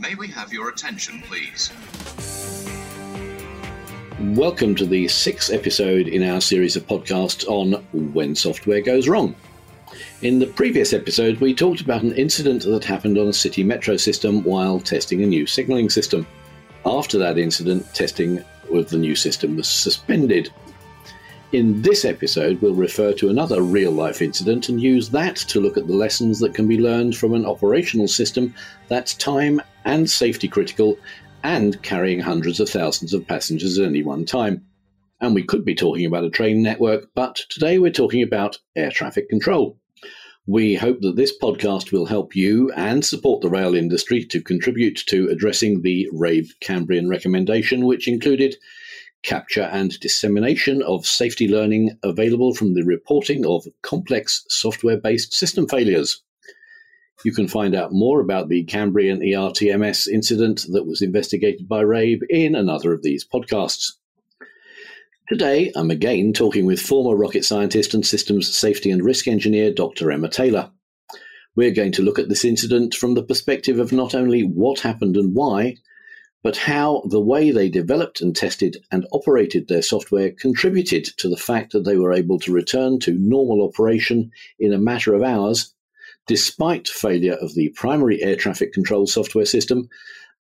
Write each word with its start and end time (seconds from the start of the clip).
May 0.00 0.14
we 0.14 0.28
have 0.28 0.50
your 0.50 0.70
attention, 0.70 1.20
please? 1.20 1.70
Welcome 4.18 4.74
to 4.76 4.86
the 4.86 5.06
sixth 5.08 5.52
episode 5.52 6.08
in 6.08 6.22
our 6.22 6.40
series 6.40 6.74
of 6.74 6.86
podcasts 6.86 7.46
on 7.46 7.74
when 8.14 8.34
software 8.34 8.80
goes 8.80 9.08
wrong. 9.08 9.36
In 10.22 10.38
the 10.38 10.46
previous 10.46 10.94
episode, 10.94 11.38
we 11.40 11.52
talked 11.52 11.82
about 11.82 12.02
an 12.02 12.16
incident 12.16 12.62
that 12.62 12.82
happened 12.82 13.18
on 13.18 13.28
a 13.28 13.32
city 13.34 13.62
metro 13.62 13.98
system 13.98 14.42
while 14.42 14.80
testing 14.80 15.22
a 15.22 15.26
new 15.26 15.46
signalling 15.46 15.90
system. 15.90 16.26
After 16.86 17.18
that 17.18 17.36
incident, 17.36 17.94
testing 17.94 18.42
of 18.72 18.88
the 18.88 18.96
new 18.96 19.14
system 19.14 19.54
was 19.54 19.68
suspended. 19.68 20.50
In 21.52 21.82
this 21.82 22.04
episode, 22.04 22.62
we'll 22.62 22.76
refer 22.76 23.12
to 23.14 23.28
another 23.28 23.60
real 23.60 23.90
life 23.90 24.22
incident 24.22 24.68
and 24.68 24.80
use 24.80 25.10
that 25.10 25.34
to 25.34 25.58
look 25.58 25.76
at 25.76 25.88
the 25.88 25.96
lessons 25.96 26.38
that 26.38 26.54
can 26.54 26.68
be 26.68 26.78
learned 26.78 27.16
from 27.16 27.34
an 27.34 27.44
operational 27.44 28.06
system 28.06 28.54
that's 28.86 29.14
time 29.14 29.60
and 29.84 30.08
safety 30.08 30.46
critical 30.46 30.96
and 31.42 31.82
carrying 31.82 32.20
hundreds 32.20 32.60
of 32.60 32.68
thousands 32.68 33.12
of 33.12 33.26
passengers 33.26 33.80
at 33.80 33.86
any 33.86 34.04
one 34.04 34.24
time. 34.24 34.64
And 35.20 35.34
we 35.34 35.42
could 35.42 35.64
be 35.64 35.74
talking 35.74 36.06
about 36.06 36.22
a 36.22 36.30
train 36.30 36.62
network, 36.62 37.08
but 37.16 37.40
today 37.48 37.80
we're 37.80 37.90
talking 37.90 38.22
about 38.22 38.58
air 38.76 38.92
traffic 38.92 39.28
control. 39.28 39.76
We 40.46 40.76
hope 40.76 41.00
that 41.00 41.16
this 41.16 41.36
podcast 41.36 41.90
will 41.90 42.06
help 42.06 42.36
you 42.36 42.70
and 42.76 43.04
support 43.04 43.40
the 43.40 43.50
rail 43.50 43.74
industry 43.74 44.24
to 44.26 44.40
contribute 44.40 45.02
to 45.06 45.28
addressing 45.28 45.82
the 45.82 46.08
RAIB 46.12 46.46
Cambrian 46.60 47.08
recommendation, 47.08 47.86
which 47.86 48.06
included 48.06 48.54
capture 49.22 49.68
and 49.72 49.98
dissemination 50.00 50.82
of 50.82 51.06
safety 51.06 51.48
learning 51.48 51.98
available 52.02 52.54
from 52.54 52.74
the 52.74 52.82
reporting 52.82 53.44
of 53.46 53.66
complex 53.82 54.44
software 54.48 54.96
based 54.96 55.34
system 55.34 55.68
failures. 55.68 56.22
You 57.24 57.32
can 57.32 57.48
find 57.48 57.74
out 57.74 57.92
more 57.92 58.20
about 58.20 58.48
the 58.48 58.64
Cambrian 58.64 59.20
ERTMS 59.20 60.08
incident 60.08 60.64
that 60.70 60.86
was 60.86 61.02
investigated 61.02 61.68
by 61.68 61.82
RAIB 61.82 62.20
in 62.30 62.54
another 62.54 62.94
of 62.94 63.02
these 63.02 63.26
podcasts. 63.26 63.92
Today, 65.28 65.70
I'm 65.76 65.90
again 65.90 66.32
talking 66.32 66.64
with 66.66 66.80
former 66.80 67.14
rocket 67.14 67.44
scientist 67.44 67.92
and 67.94 68.04
systems 68.04 68.52
safety 68.52 68.90
and 68.90 69.04
risk 69.04 69.28
engineer 69.28 69.70
Dr. 69.72 70.10
Emma 70.10 70.28
Taylor. 70.28 70.70
We're 71.54 71.74
going 71.74 71.92
to 71.92 72.02
look 72.02 72.18
at 72.18 72.28
this 72.28 72.44
incident 72.44 72.94
from 72.94 73.14
the 73.14 73.22
perspective 73.22 73.78
of 73.78 73.92
not 73.92 74.14
only 74.14 74.42
what 74.42 74.80
happened 74.80 75.16
and 75.16 75.34
why, 75.34 75.76
but 76.42 76.56
how 76.56 77.02
the 77.08 77.20
way 77.20 77.50
they 77.50 77.68
developed 77.68 78.20
and 78.20 78.34
tested 78.34 78.82
and 78.90 79.06
operated 79.12 79.68
their 79.68 79.82
software 79.82 80.30
contributed 80.30 81.04
to 81.18 81.28
the 81.28 81.36
fact 81.36 81.72
that 81.72 81.84
they 81.84 81.96
were 81.96 82.12
able 82.12 82.38
to 82.38 82.52
return 82.52 82.98
to 82.98 83.12
normal 83.18 83.62
operation 83.66 84.30
in 84.58 84.72
a 84.72 84.78
matter 84.78 85.14
of 85.14 85.22
hours, 85.22 85.74
despite 86.26 86.88
failure 86.88 87.34
of 87.34 87.54
the 87.54 87.68
primary 87.70 88.22
air 88.22 88.36
traffic 88.36 88.72
control 88.72 89.06
software 89.06 89.44
system 89.44 89.88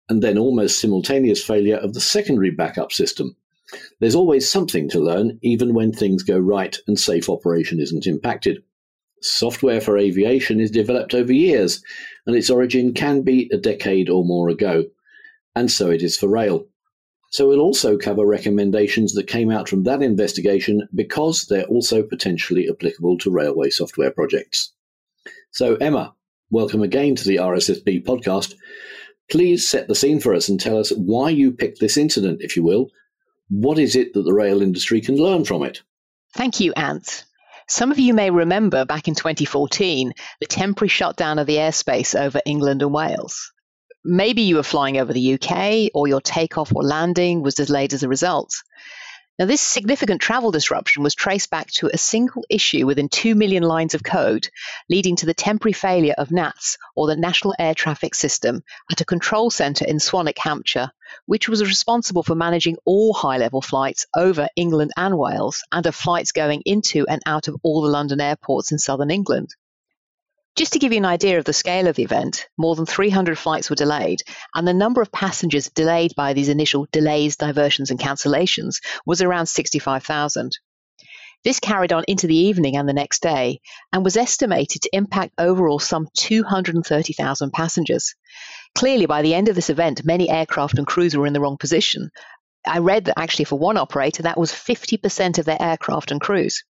and 0.08 0.22
then 0.22 0.38
almost 0.38 0.80
simultaneous 0.80 1.42
failure 1.42 1.76
of 1.76 1.94
the 1.94 2.00
secondary 2.00 2.50
backup 2.50 2.92
system. 2.92 3.34
There's 3.98 4.14
always 4.14 4.48
something 4.48 4.88
to 4.90 5.00
learn, 5.00 5.38
even 5.42 5.74
when 5.74 5.92
things 5.92 6.22
go 6.22 6.38
right 6.38 6.76
and 6.86 6.98
safe 6.98 7.28
operation 7.28 7.80
isn't 7.80 8.06
impacted. 8.06 8.62
Software 9.22 9.80
for 9.80 9.98
aviation 9.98 10.60
is 10.60 10.70
developed 10.70 11.14
over 11.14 11.32
years, 11.32 11.82
and 12.26 12.36
its 12.36 12.50
origin 12.50 12.92
can 12.92 13.22
be 13.22 13.50
a 13.52 13.56
decade 13.56 14.08
or 14.08 14.24
more 14.24 14.48
ago. 14.48 14.84
And 15.56 15.70
so 15.70 15.90
it 15.90 16.02
is 16.02 16.16
for 16.16 16.28
rail. 16.28 16.66
So 17.30 17.48
we'll 17.48 17.60
also 17.60 17.96
cover 17.96 18.24
recommendations 18.24 19.14
that 19.14 19.26
came 19.26 19.50
out 19.50 19.68
from 19.68 19.82
that 19.82 20.02
investigation 20.02 20.86
because 20.94 21.46
they're 21.46 21.64
also 21.64 22.02
potentially 22.02 22.68
applicable 22.68 23.18
to 23.18 23.30
railway 23.30 23.70
software 23.70 24.10
projects. 24.10 24.72
So, 25.50 25.74
Emma, 25.76 26.14
welcome 26.50 26.82
again 26.82 27.16
to 27.16 27.26
the 27.26 27.36
RSSB 27.36 28.04
podcast. 28.04 28.54
Please 29.30 29.68
set 29.68 29.88
the 29.88 29.94
scene 29.94 30.20
for 30.20 30.34
us 30.34 30.48
and 30.48 30.60
tell 30.60 30.78
us 30.78 30.90
why 30.90 31.30
you 31.30 31.50
picked 31.50 31.80
this 31.80 31.96
incident, 31.96 32.42
if 32.42 32.54
you 32.54 32.62
will, 32.62 32.90
what 33.48 33.78
is 33.78 33.96
it 33.96 34.12
that 34.12 34.22
the 34.22 34.34
rail 34.34 34.60
industry 34.60 35.00
can 35.00 35.16
learn 35.16 35.44
from 35.44 35.62
it? 35.62 35.82
Thank 36.34 36.60
you, 36.60 36.72
Ant. 36.74 37.24
Some 37.68 37.90
of 37.90 37.98
you 37.98 38.12
may 38.12 38.30
remember 38.30 38.84
back 38.84 39.08
in 39.08 39.14
2014 39.14 40.12
the 40.40 40.46
temporary 40.46 40.88
shutdown 40.88 41.38
of 41.38 41.46
the 41.46 41.56
airspace 41.56 42.18
over 42.18 42.40
England 42.44 42.82
and 42.82 42.92
Wales. 42.92 43.52
Maybe 44.08 44.42
you 44.42 44.54
were 44.54 44.62
flying 44.62 44.98
over 44.98 45.12
the 45.12 45.34
UK 45.34 45.90
or 45.92 46.06
your 46.06 46.20
takeoff 46.20 46.72
or 46.72 46.84
landing 46.84 47.42
was 47.42 47.56
delayed 47.56 47.92
as 47.92 48.04
a 48.04 48.08
result. 48.08 48.52
Now, 49.36 49.46
this 49.46 49.60
significant 49.60 50.20
travel 50.20 50.52
disruption 50.52 51.02
was 51.02 51.16
traced 51.16 51.50
back 51.50 51.72
to 51.72 51.90
a 51.92 51.98
single 51.98 52.44
issue 52.48 52.86
within 52.86 53.08
2 53.08 53.34
million 53.34 53.64
lines 53.64 53.94
of 53.94 54.04
code, 54.04 54.48
leading 54.88 55.16
to 55.16 55.26
the 55.26 55.34
temporary 55.34 55.72
failure 55.72 56.14
of 56.16 56.30
NATS, 56.30 56.78
or 56.94 57.08
the 57.08 57.16
National 57.16 57.52
Air 57.58 57.74
Traffic 57.74 58.14
System, 58.14 58.62
at 58.92 59.00
a 59.00 59.04
control 59.04 59.50
centre 59.50 59.84
in 59.84 59.98
Swanwick, 59.98 60.38
Hampshire, 60.38 60.92
which 61.26 61.48
was 61.48 61.60
responsible 61.60 62.22
for 62.22 62.36
managing 62.36 62.76
all 62.84 63.12
high 63.12 63.38
level 63.38 63.60
flights 63.60 64.06
over 64.16 64.48
England 64.54 64.92
and 64.96 65.18
Wales 65.18 65.64
and 65.72 65.84
of 65.84 65.96
flights 65.96 66.30
going 66.30 66.62
into 66.64 67.08
and 67.08 67.20
out 67.26 67.48
of 67.48 67.56
all 67.64 67.82
the 67.82 67.90
London 67.90 68.20
airports 68.20 68.70
in 68.70 68.78
southern 68.78 69.10
England. 69.10 69.50
Just 70.56 70.72
to 70.72 70.78
give 70.78 70.92
you 70.92 70.96
an 70.96 71.04
idea 71.04 71.38
of 71.38 71.44
the 71.44 71.52
scale 71.52 71.86
of 71.86 71.96
the 71.96 72.02
event, 72.02 72.48
more 72.56 72.74
than 72.74 72.86
300 72.86 73.38
flights 73.38 73.68
were 73.68 73.76
delayed, 73.76 74.22
and 74.54 74.66
the 74.66 74.72
number 74.72 75.02
of 75.02 75.12
passengers 75.12 75.68
delayed 75.68 76.14
by 76.16 76.32
these 76.32 76.48
initial 76.48 76.86
delays, 76.92 77.36
diversions, 77.36 77.90
and 77.90 78.00
cancellations 78.00 78.80
was 79.04 79.20
around 79.20 79.46
65,000. 79.46 80.58
This 81.44 81.60
carried 81.60 81.92
on 81.92 82.04
into 82.08 82.26
the 82.26 82.38
evening 82.38 82.78
and 82.78 82.88
the 82.88 82.94
next 82.94 83.20
day 83.20 83.60
and 83.92 84.02
was 84.02 84.16
estimated 84.16 84.80
to 84.80 84.96
impact 84.96 85.34
overall 85.36 85.78
some 85.78 86.08
230,000 86.16 87.52
passengers. 87.52 88.14
Clearly, 88.74 89.04
by 89.04 89.20
the 89.20 89.34
end 89.34 89.48
of 89.48 89.56
this 89.56 89.68
event, 89.68 90.06
many 90.06 90.30
aircraft 90.30 90.78
and 90.78 90.86
crews 90.86 91.14
were 91.14 91.26
in 91.26 91.34
the 91.34 91.40
wrong 91.40 91.58
position. 91.58 92.10
I 92.66 92.78
read 92.78 93.04
that 93.04 93.18
actually 93.18 93.44
for 93.44 93.58
one 93.58 93.76
operator, 93.76 94.22
that 94.22 94.38
was 94.38 94.52
50% 94.52 95.38
of 95.38 95.44
their 95.44 95.60
aircraft 95.60 96.10
and 96.10 96.20
crews. 96.20 96.64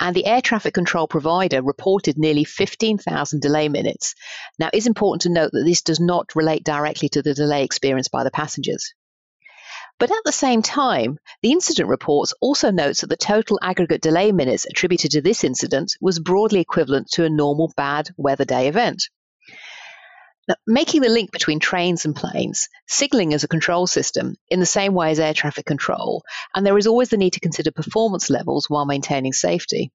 And 0.00 0.14
the 0.14 0.26
air 0.26 0.40
traffic 0.40 0.74
control 0.74 1.06
provider 1.06 1.62
reported 1.62 2.18
nearly 2.18 2.44
15,000 2.44 3.40
delay 3.40 3.68
minutes. 3.68 4.14
Now, 4.58 4.70
it's 4.72 4.86
important 4.86 5.22
to 5.22 5.28
note 5.28 5.52
that 5.52 5.64
this 5.64 5.82
does 5.82 6.00
not 6.00 6.34
relate 6.34 6.64
directly 6.64 7.08
to 7.10 7.22
the 7.22 7.34
delay 7.34 7.64
experienced 7.64 8.10
by 8.10 8.24
the 8.24 8.30
passengers. 8.30 8.94
But 9.98 10.10
at 10.10 10.24
the 10.24 10.32
same 10.32 10.60
time, 10.60 11.18
the 11.42 11.52
incident 11.52 11.88
reports 11.88 12.34
also 12.40 12.70
notes 12.70 13.00
that 13.00 13.06
the 13.06 13.16
total 13.16 13.58
aggregate 13.62 14.02
delay 14.02 14.30
minutes 14.30 14.66
attributed 14.66 15.12
to 15.12 15.22
this 15.22 15.42
incident 15.42 15.92
was 16.00 16.18
broadly 16.18 16.60
equivalent 16.60 17.08
to 17.12 17.24
a 17.24 17.30
normal 17.30 17.72
bad 17.76 18.10
weather 18.18 18.44
day 18.44 18.68
event. 18.68 19.08
Making 20.66 21.02
the 21.02 21.08
link 21.08 21.32
between 21.32 21.58
trains 21.58 22.04
and 22.04 22.14
planes, 22.14 22.68
signalling 22.86 23.32
is 23.32 23.42
a 23.42 23.48
control 23.48 23.88
system 23.88 24.36
in 24.48 24.60
the 24.60 24.66
same 24.66 24.94
way 24.94 25.10
as 25.10 25.18
air 25.18 25.34
traffic 25.34 25.66
control, 25.66 26.22
and 26.54 26.64
there 26.64 26.78
is 26.78 26.86
always 26.86 27.08
the 27.08 27.16
need 27.16 27.32
to 27.32 27.40
consider 27.40 27.72
performance 27.72 28.30
levels 28.30 28.70
while 28.70 28.86
maintaining 28.86 29.32
safety. 29.32 29.90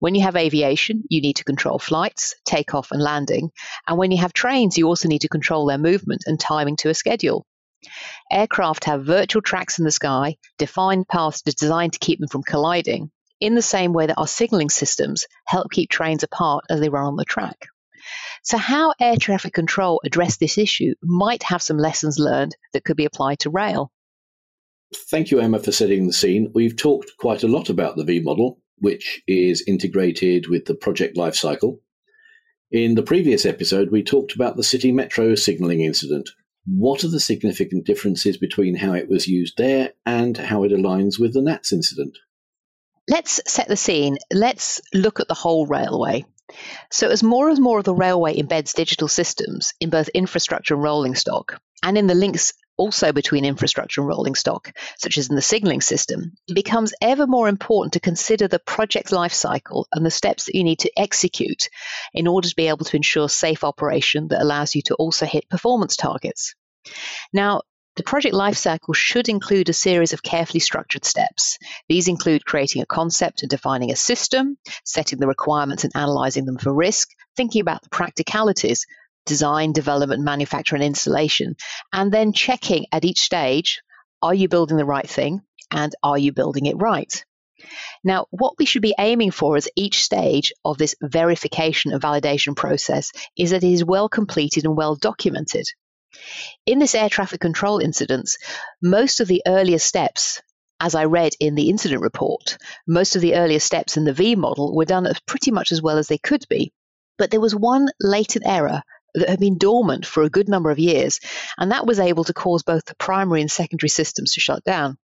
When 0.00 0.16
you 0.16 0.22
have 0.22 0.34
aviation, 0.34 1.04
you 1.08 1.20
need 1.20 1.36
to 1.36 1.44
control 1.44 1.78
flights, 1.78 2.34
takeoff, 2.44 2.90
and 2.90 3.00
landing. 3.00 3.52
And 3.86 3.96
when 3.98 4.10
you 4.10 4.18
have 4.18 4.32
trains, 4.32 4.76
you 4.76 4.88
also 4.88 5.06
need 5.06 5.20
to 5.20 5.28
control 5.28 5.66
their 5.66 5.78
movement 5.78 6.24
and 6.26 6.40
timing 6.40 6.74
to 6.78 6.88
a 6.88 6.94
schedule. 6.94 7.46
Aircraft 8.32 8.84
have 8.86 9.04
virtual 9.04 9.42
tracks 9.42 9.78
in 9.78 9.84
the 9.84 9.92
sky, 9.92 10.38
defined 10.58 11.06
paths 11.06 11.42
designed 11.42 11.92
to 11.92 12.00
keep 12.00 12.18
them 12.18 12.28
from 12.28 12.42
colliding, 12.42 13.12
in 13.38 13.54
the 13.54 13.62
same 13.62 13.92
way 13.92 14.06
that 14.06 14.18
our 14.18 14.26
signaling 14.26 14.70
systems 14.70 15.26
help 15.46 15.70
keep 15.70 15.88
trains 15.88 16.24
apart 16.24 16.64
as 16.68 16.80
they 16.80 16.88
run 16.88 17.06
on 17.06 17.16
the 17.16 17.24
track. 17.24 17.68
So, 18.42 18.58
how 18.58 18.92
air 19.00 19.16
traffic 19.16 19.52
control 19.52 20.00
addressed 20.04 20.40
this 20.40 20.58
issue 20.58 20.94
might 21.02 21.42
have 21.44 21.62
some 21.62 21.78
lessons 21.78 22.18
learned 22.18 22.56
that 22.72 22.84
could 22.84 22.96
be 22.96 23.04
applied 23.04 23.40
to 23.40 23.50
rail. 23.50 23.92
Thank 24.94 25.30
you, 25.30 25.40
Emma, 25.40 25.58
for 25.58 25.72
setting 25.72 26.06
the 26.06 26.12
scene. 26.12 26.50
We've 26.54 26.76
talked 26.76 27.12
quite 27.18 27.42
a 27.42 27.48
lot 27.48 27.70
about 27.70 27.96
the 27.96 28.04
V 28.04 28.20
model, 28.20 28.58
which 28.78 29.22
is 29.26 29.62
integrated 29.66 30.48
with 30.48 30.66
the 30.66 30.74
project 30.74 31.16
lifecycle. 31.16 31.78
In 32.70 32.94
the 32.94 33.02
previous 33.02 33.46
episode, 33.46 33.90
we 33.90 34.02
talked 34.02 34.34
about 34.34 34.56
the 34.56 34.64
City 34.64 34.92
Metro 34.92 35.34
signalling 35.34 35.82
incident. 35.82 36.30
What 36.64 37.04
are 37.04 37.08
the 37.08 37.20
significant 37.20 37.84
differences 37.84 38.36
between 38.36 38.76
how 38.76 38.92
it 38.92 39.08
was 39.08 39.26
used 39.26 39.58
there 39.58 39.92
and 40.06 40.36
how 40.36 40.64
it 40.64 40.72
aligns 40.72 41.18
with 41.18 41.34
the 41.34 41.42
NATS 41.42 41.72
incident? 41.72 42.18
Let's 43.08 43.40
set 43.46 43.68
the 43.68 43.76
scene. 43.76 44.16
Let's 44.32 44.80
look 44.94 45.20
at 45.20 45.28
the 45.28 45.34
whole 45.34 45.66
railway. 45.66 46.24
So, 46.90 47.08
as 47.08 47.22
more 47.22 47.48
and 47.48 47.58
more 47.58 47.78
of 47.78 47.84
the 47.84 47.94
railway 47.94 48.36
embeds 48.36 48.74
digital 48.74 49.08
systems 49.08 49.72
in 49.80 49.90
both 49.90 50.08
infrastructure 50.08 50.74
and 50.74 50.82
rolling 50.82 51.14
stock, 51.14 51.60
and 51.82 51.98
in 51.98 52.06
the 52.06 52.14
links 52.14 52.52
also 52.76 53.12
between 53.12 53.44
infrastructure 53.44 54.00
and 54.00 54.08
rolling 54.08 54.34
stock, 54.34 54.72
such 54.98 55.18
as 55.18 55.28
in 55.28 55.36
the 55.36 55.42
signalling 55.42 55.80
system, 55.80 56.32
it 56.48 56.54
becomes 56.54 56.94
ever 57.00 57.26
more 57.26 57.48
important 57.48 57.92
to 57.92 58.00
consider 58.00 58.48
the 58.48 58.58
project 58.58 59.12
life 59.12 59.32
cycle 59.32 59.86
and 59.92 60.04
the 60.04 60.10
steps 60.10 60.46
that 60.46 60.54
you 60.54 60.64
need 60.64 60.78
to 60.80 60.90
execute 60.98 61.68
in 62.14 62.26
order 62.26 62.48
to 62.48 62.56
be 62.56 62.68
able 62.68 62.84
to 62.84 62.96
ensure 62.96 63.28
safe 63.28 63.62
operation 63.64 64.28
that 64.28 64.42
allows 64.42 64.74
you 64.74 64.82
to 64.82 64.94
also 64.94 65.26
hit 65.26 65.48
performance 65.48 65.96
targets. 65.96 66.54
Now, 67.32 67.62
the 67.96 68.02
project 68.02 68.34
lifecycle 68.34 68.94
should 68.94 69.28
include 69.28 69.68
a 69.68 69.74
series 69.74 70.12
of 70.12 70.22
carefully 70.22 70.60
structured 70.60 71.04
steps. 71.04 71.58
These 71.88 72.08
include 72.08 72.44
creating 72.44 72.82
a 72.82 72.86
concept 72.86 73.42
and 73.42 73.50
defining 73.50 73.90
a 73.90 73.96
system, 73.96 74.56
setting 74.84 75.18
the 75.18 75.26
requirements 75.26 75.84
and 75.84 75.92
analyzing 75.94 76.46
them 76.46 76.58
for 76.58 76.72
risk, 76.72 77.08
thinking 77.36 77.60
about 77.60 77.82
the 77.82 77.90
practicalities, 77.90 78.86
design, 79.26 79.72
development, 79.72 80.22
manufacture, 80.22 80.74
and 80.74 80.84
installation, 80.84 81.54
and 81.92 82.10
then 82.10 82.32
checking 82.32 82.86
at 82.92 83.04
each 83.04 83.20
stage 83.20 83.82
are 84.22 84.34
you 84.34 84.48
building 84.48 84.76
the 84.76 84.84
right 84.84 85.08
thing 85.08 85.42
and 85.70 85.94
are 86.02 86.18
you 86.18 86.32
building 86.32 86.66
it 86.66 86.76
right? 86.76 87.24
Now, 88.02 88.26
what 88.30 88.54
we 88.58 88.64
should 88.64 88.82
be 88.82 88.94
aiming 88.98 89.30
for 89.30 89.56
as 89.56 89.68
each 89.76 90.02
stage 90.02 90.52
of 90.64 90.78
this 90.78 90.94
verification 91.00 91.92
and 91.92 92.02
validation 92.02 92.56
process 92.56 93.12
is 93.36 93.50
that 93.50 93.62
it 93.62 93.72
is 93.72 93.84
well 93.84 94.08
completed 94.08 94.64
and 94.64 94.76
well 94.76 94.96
documented. 94.96 95.66
In 96.66 96.78
this 96.78 96.94
air 96.94 97.08
traffic 97.08 97.40
control 97.40 97.78
incident, 97.78 98.30
most 98.82 99.20
of 99.20 99.28
the 99.28 99.42
earlier 99.46 99.78
steps, 99.78 100.42
as 100.80 100.94
I 100.94 101.04
read 101.04 101.32
in 101.40 101.54
the 101.54 101.70
incident 101.70 102.02
report, 102.02 102.58
most 102.86 103.16
of 103.16 103.22
the 103.22 103.34
earlier 103.36 103.60
steps 103.60 103.96
in 103.96 104.04
the 104.04 104.12
V 104.12 104.34
model 104.36 104.74
were 104.74 104.84
done 104.84 105.10
pretty 105.26 105.50
much 105.50 105.72
as 105.72 105.82
well 105.82 105.98
as 105.98 106.08
they 106.08 106.18
could 106.18 106.44
be. 106.48 106.72
But 107.18 107.30
there 107.30 107.40
was 107.40 107.54
one 107.54 107.88
latent 108.00 108.46
error 108.46 108.82
that 109.14 109.28
had 109.28 109.40
been 109.40 109.58
dormant 109.58 110.06
for 110.06 110.22
a 110.22 110.30
good 110.30 110.48
number 110.48 110.70
of 110.70 110.78
years, 110.78 111.20
and 111.58 111.70
that 111.70 111.86
was 111.86 111.98
able 111.98 112.24
to 112.24 112.32
cause 112.32 112.62
both 112.62 112.84
the 112.84 112.96
primary 112.96 113.40
and 113.40 113.50
secondary 113.50 113.90
systems 113.90 114.32
to 114.32 114.40
shut 114.40 114.64
down. 114.64 114.98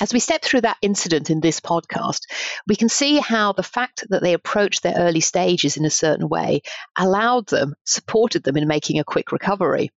As 0.00 0.12
we 0.12 0.18
step 0.18 0.42
through 0.42 0.62
that 0.62 0.78
incident 0.82 1.30
in 1.30 1.40
this 1.40 1.60
podcast, 1.60 2.22
we 2.66 2.74
can 2.74 2.88
see 2.88 3.18
how 3.18 3.52
the 3.52 3.62
fact 3.62 4.04
that 4.08 4.22
they 4.22 4.32
approached 4.32 4.82
their 4.82 4.96
early 4.96 5.20
stages 5.20 5.76
in 5.76 5.84
a 5.84 5.90
certain 5.90 6.28
way 6.28 6.62
allowed 6.98 7.46
them, 7.46 7.74
supported 7.84 8.42
them 8.42 8.56
in 8.56 8.66
making 8.66 8.98
a 8.98 9.04
quick 9.04 9.30
recovery. 9.30 9.92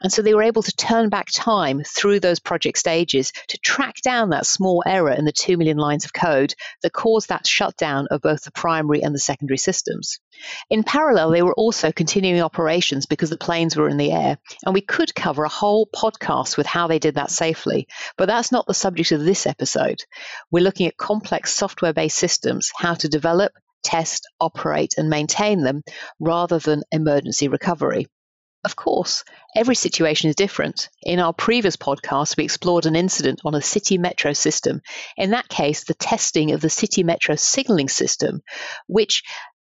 And 0.00 0.12
so 0.12 0.22
they 0.22 0.34
were 0.34 0.42
able 0.42 0.62
to 0.62 0.76
turn 0.76 1.08
back 1.08 1.28
time 1.32 1.82
through 1.84 2.20
those 2.20 2.40
project 2.40 2.78
stages 2.78 3.32
to 3.48 3.58
track 3.58 3.96
down 4.02 4.30
that 4.30 4.46
small 4.46 4.82
error 4.86 5.12
in 5.12 5.24
the 5.24 5.32
2 5.32 5.56
million 5.56 5.78
lines 5.78 6.04
of 6.04 6.12
code 6.12 6.54
that 6.82 6.92
caused 6.92 7.28
that 7.28 7.46
shutdown 7.46 8.08
of 8.10 8.20
both 8.20 8.42
the 8.42 8.50
primary 8.52 9.02
and 9.02 9.14
the 9.14 9.18
secondary 9.18 9.58
systems. 9.58 10.18
In 10.70 10.82
parallel, 10.82 11.30
they 11.30 11.42
were 11.42 11.54
also 11.54 11.92
continuing 11.92 12.42
operations 12.42 13.06
because 13.06 13.30
the 13.30 13.36
planes 13.36 13.76
were 13.76 13.88
in 13.88 13.96
the 13.96 14.12
air, 14.12 14.38
and 14.64 14.74
we 14.74 14.80
could 14.80 15.14
cover 15.14 15.44
a 15.44 15.48
whole 15.48 15.88
podcast 15.94 16.56
with 16.56 16.66
how 16.66 16.86
they 16.86 16.98
did 16.98 17.14
that 17.16 17.30
safely, 17.30 17.86
but 18.16 18.26
that's 18.26 18.52
not 18.52 18.66
the 18.66 18.74
subject 18.74 19.12
of 19.12 19.24
this 19.24 19.46
episode. 19.46 20.00
We're 20.50 20.64
looking 20.64 20.86
at 20.86 20.96
complex 20.96 21.54
software 21.54 21.92
based 21.92 22.16
systems, 22.16 22.70
how 22.76 22.94
to 22.94 23.08
develop, 23.08 23.52
test, 23.82 24.28
operate, 24.40 24.94
and 24.96 25.10
maintain 25.10 25.62
them 25.62 25.82
rather 26.20 26.58
than 26.58 26.82
emergency 26.92 27.48
recovery. 27.48 28.06
Of 28.64 28.76
course, 28.76 29.24
every 29.56 29.74
situation 29.74 30.30
is 30.30 30.36
different. 30.36 30.88
In 31.02 31.18
our 31.18 31.32
previous 31.32 31.76
podcast, 31.76 32.36
we 32.36 32.44
explored 32.44 32.86
an 32.86 32.94
incident 32.94 33.40
on 33.44 33.56
a 33.56 33.60
city 33.60 33.98
metro 33.98 34.34
system. 34.34 34.82
In 35.16 35.30
that 35.30 35.48
case, 35.48 35.82
the 35.82 35.94
testing 35.94 36.52
of 36.52 36.60
the 36.60 36.70
city 36.70 37.02
metro 37.02 37.34
signaling 37.34 37.88
system, 37.88 38.40
which 38.86 39.24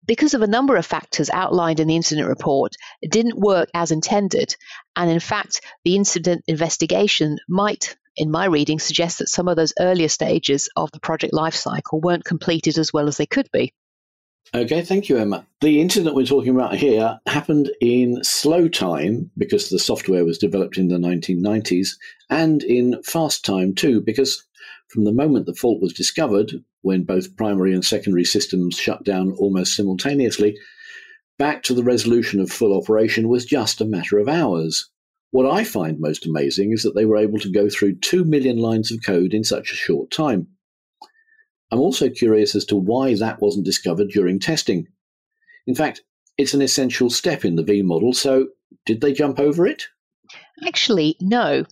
because 0.06 0.36
of 0.36 0.44
a 0.44 0.48
number 0.48 0.76
of 0.76 0.86
factors 0.86 1.32
outlined 1.32 1.80
in 1.80 1.88
the 1.88 1.96
incident 1.96 2.28
report, 2.28 2.76
didn't 3.02 3.40
work 3.40 3.70
as 3.74 3.90
intended. 3.90 4.56
And 4.96 5.10
in 5.10 5.20
fact, 5.20 5.62
the 5.84 5.96
incident 5.96 6.44
investigation 6.48 7.40
might, 7.50 7.98
in 8.16 8.30
my 8.30 8.46
reading, 8.46 8.78
suggest 8.78 9.18
that 9.18 9.30
some 9.30 9.48
of 9.48 9.56
those 9.56 9.74
earlier 9.80 10.10
stages 10.10 10.70
of 10.76 10.92
the 10.92 11.00
project 11.00 11.34
lifecycle 11.34 12.02
weren't 12.04 12.24
completed 12.24 12.78
as 12.78 12.94
well 12.94 13.08
as 13.08 13.18
they 13.18 13.26
could 13.26 13.50
be. 13.52 13.74
Okay, 14.54 14.84
thank 14.84 15.10
you, 15.10 15.18
Emma. 15.18 15.46
The 15.62 15.82
incident 15.82 16.16
we're 16.16 16.26
talking 16.26 16.56
about 16.56 16.76
here 16.76 17.20
happened 17.26 17.72
in 17.82 18.24
slow 18.24 18.68
time 18.68 19.32
because 19.38 19.70
the 19.70 19.80
software 19.80 20.24
was 20.24 20.38
developed 20.38 20.78
in 20.78 20.88
the 20.88 20.98
1990s, 20.98 21.90
and 22.30 22.64
in 22.64 23.02
fast 23.04 23.44
time 23.44 23.74
too, 23.74 24.02
because 24.02 24.46
from 24.88 25.04
the 25.04 25.12
moment 25.12 25.46
the 25.46 25.56
fault 25.56 25.82
was 25.82 25.94
discovered, 25.94 26.52
when 26.84 27.04
both 27.04 27.36
primary 27.36 27.74
and 27.74 27.84
secondary 27.84 28.24
systems 28.24 28.78
shut 28.78 29.04
down 29.04 29.32
almost 29.34 29.76
simultaneously, 29.76 30.58
back 31.38 31.64
to 31.64 31.74
the 31.74 31.84
resolution 31.84 32.40
of 32.40 32.52
full 32.52 32.78
operation 32.78 33.28
was 33.28 33.46
just 33.46 33.82
a 33.82 33.86
matter 33.86 34.20
of 34.20 34.30
hours. 34.30 34.90
What 35.32 35.52
I 35.52 35.64
find 35.64 36.00
most 36.00 36.26
amazing 36.26 36.72
is 36.72 36.84
that 36.84 36.96
they 36.96 37.06
were 37.06 37.18
able 37.18 37.40
to 37.40 37.52
go 37.52 37.68
through 37.70 37.96
2 37.96 38.24
million 38.24 38.58
lines 38.58 38.92
of 38.92 39.04
code 39.04 39.34
in 39.34 39.44
such 39.44 39.72
a 39.72 39.76
short 39.76 40.12
time. 40.12 40.48
I'm 41.76 41.82
also 41.82 42.10
curious 42.10 42.56
as 42.56 42.64
to 42.68 42.78
why 42.78 43.16
that 43.16 43.42
wasn't 43.42 43.66
discovered 43.66 44.08
during 44.08 44.40
testing. 44.40 44.88
In 45.68 45.76
fact, 45.76 46.04
it's 46.38 46.54
an 46.54 46.62
essential 46.62 47.10
step 47.10 47.44
in 47.44 47.58
the 47.58 47.64
V 47.64 47.82
model, 47.82 48.14
so 48.14 48.48
did 48.86 49.02
they 49.02 49.12
jump 49.12 49.42
over 49.42 49.68
it? 49.68 49.84
Actually, 50.66 51.18
no. 51.20 51.66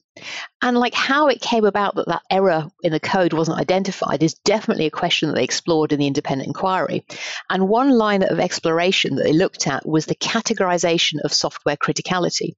And 0.61 0.77
like 0.77 0.93
how 0.93 1.27
it 1.27 1.39
came 1.39 1.63
about 1.63 1.95
that 1.95 2.07
that 2.07 2.21
error 2.29 2.67
in 2.83 2.91
the 2.91 2.99
code 2.99 3.31
wasn't 3.31 3.59
identified 3.59 4.21
is 4.21 4.33
definitely 4.33 4.85
a 4.85 4.91
question 4.91 5.29
that 5.29 5.35
they 5.35 5.43
explored 5.43 5.93
in 5.93 5.99
the 5.99 6.07
independent 6.07 6.47
inquiry. 6.47 7.05
And 7.49 7.69
one 7.69 7.91
line 7.91 8.23
of 8.23 8.39
exploration 8.39 9.15
that 9.15 9.23
they 9.23 9.31
looked 9.31 9.67
at 9.67 9.87
was 9.87 10.05
the 10.05 10.15
categorization 10.15 11.21
of 11.23 11.33
software 11.33 11.77
criticality, 11.77 12.55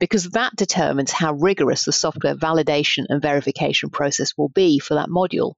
because 0.00 0.24
that 0.30 0.56
determines 0.56 1.12
how 1.12 1.34
rigorous 1.34 1.84
the 1.84 1.92
software 1.92 2.34
validation 2.34 3.06
and 3.08 3.22
verification 3.22 3.90
process 3.90 4.32
will 4.36 4.48
be 4.48 4.80
for 4.80 4.94
that 4.94 5.08
module. 5.08 5.54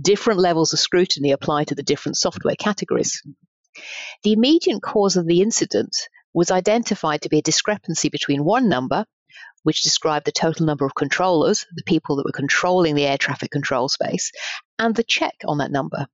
Different 0.00 0.40
levels 0.40 0.72
of 0.72 0.80
scrutiny 0.80 1.32
apply 1.32 1.64
to 1.64 1.74
the 1.74 1.82
different 1.82 2.16
software 2.16 2.56
categories. 2.56 3.22
The 4.22 4.32
immediate 4.32 4.80
cause 4.80 5.16
of 5.16 5.26
the 5.26 5.42
incident 5.42 5.94
was 6.32 6.50
identified 6.50 7.22
to 7.22 7.28
be 7.28 7.38
a 7.38 7.42
discrepancy 7.42 8.08
between 8.08 8.44
one 8.44 8.68
number, 8.68 9.04
which 9.62 9.82
described 9.82 10.26
the 10.26 10.32
total 10.32 10.66
number 10.66 10.84
of 10.84 10.94
controllers, 10.94 11.66
the 11.74 11.82
people 11.82 12.16
that 12.16 12.24
were 12.24 12.32
controlling 12.32 12.94
the 12.94 13.06
air 13.06 13.18
traffic 13.18 13.50
control 13.50 13.88
space, 13.88 14.32
and 14.78 14.94
the 14.94 15.04
check 15.04 15.34
on 15.46 15.58
that 15.58 15.72
number. 15.72 16.06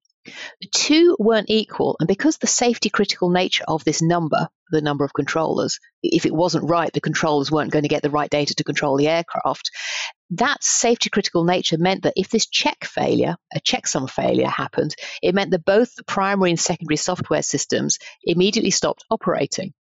The 0.62 0.68
two 0.72 1.16
weren't 1.18 1.50
equal, 1.50 1.96
and 2.00 2.08
because 2.08 2.38
the 2.38 2.46
safety 2.46 2.88
critical 2.88 3.28
nature 3.28 3.64
of 3.68 3.84
this 3.84 4.00
number, 4.00 4.48
the 4.70 4.80
number 4.80 5.04
of 5.04 5.12
controllers, 5.12 5.80
if 6.02 6.24
it 6.24 6.34
wasn't 6.34 6.70
right, 6.70 6.90
the 6.92 7.02
controllers 7.02 7.50
weren't 7.50 7.70
going 7.70 7.82
to 7.82 7.90
get 7.90 8.02
the 8.02 8.08
right 8.08 8.30
data 8.30 8.54
to 8.54 8.64
control 8.64 8.96
the 8.96 9.08
aircraft. 9.08 9.70
That 10.30 10.64
safety 10.64 11.10
critical 11.10 11.44
nature 11.44 11.76
meant 11.76 12.04
that 12.04 12.14
if 12.16 12.30
this 12.30 12.46
check 12.46 12.84
failure, 12.84 13.36
a 13.54 13.60
checksum 13.60 14.08
failure 14.08 14.48
happened, 14.48 14.94
it 15.22 15.34
meant 15.34 15.50
that 15.50 15.64
both 15.64 15.94
the 15.94 16.04
primary 16.04 16.50
and 16.50 16.58
secondary 16.58 16.96
software 16.96 17.42
systems 17.42 17.98
immediately 18.22 18.70
stopped 18.70 19.04
operating. 19.10 19.74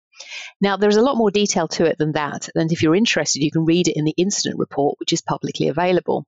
Now, 0.62 0.77
there's 0.77 0.98
a 0.98 1.01
lot 1.01 1.18
more 1.18 1.31
detail 1.31 1.68
to 1.69 1.86
it 1.86 1.98
than 1.98 2.13
that, 2.13 2.50
and 2.56 2.71
if 2.71 2.81
you're 2.81 2.95
interested, 2.95 3.44
you 3.44 3.51
can 3.51 3.65
read 3.65 3.88
it 3.88 3.98
in 3.98 4.06
the 4.06 4.13
incident 4.18 4.60
report, 4.60 5.00
which 5.00 5.13
is 5.13 5.21
publicly 5.21 5.68
available. 5.68 6.25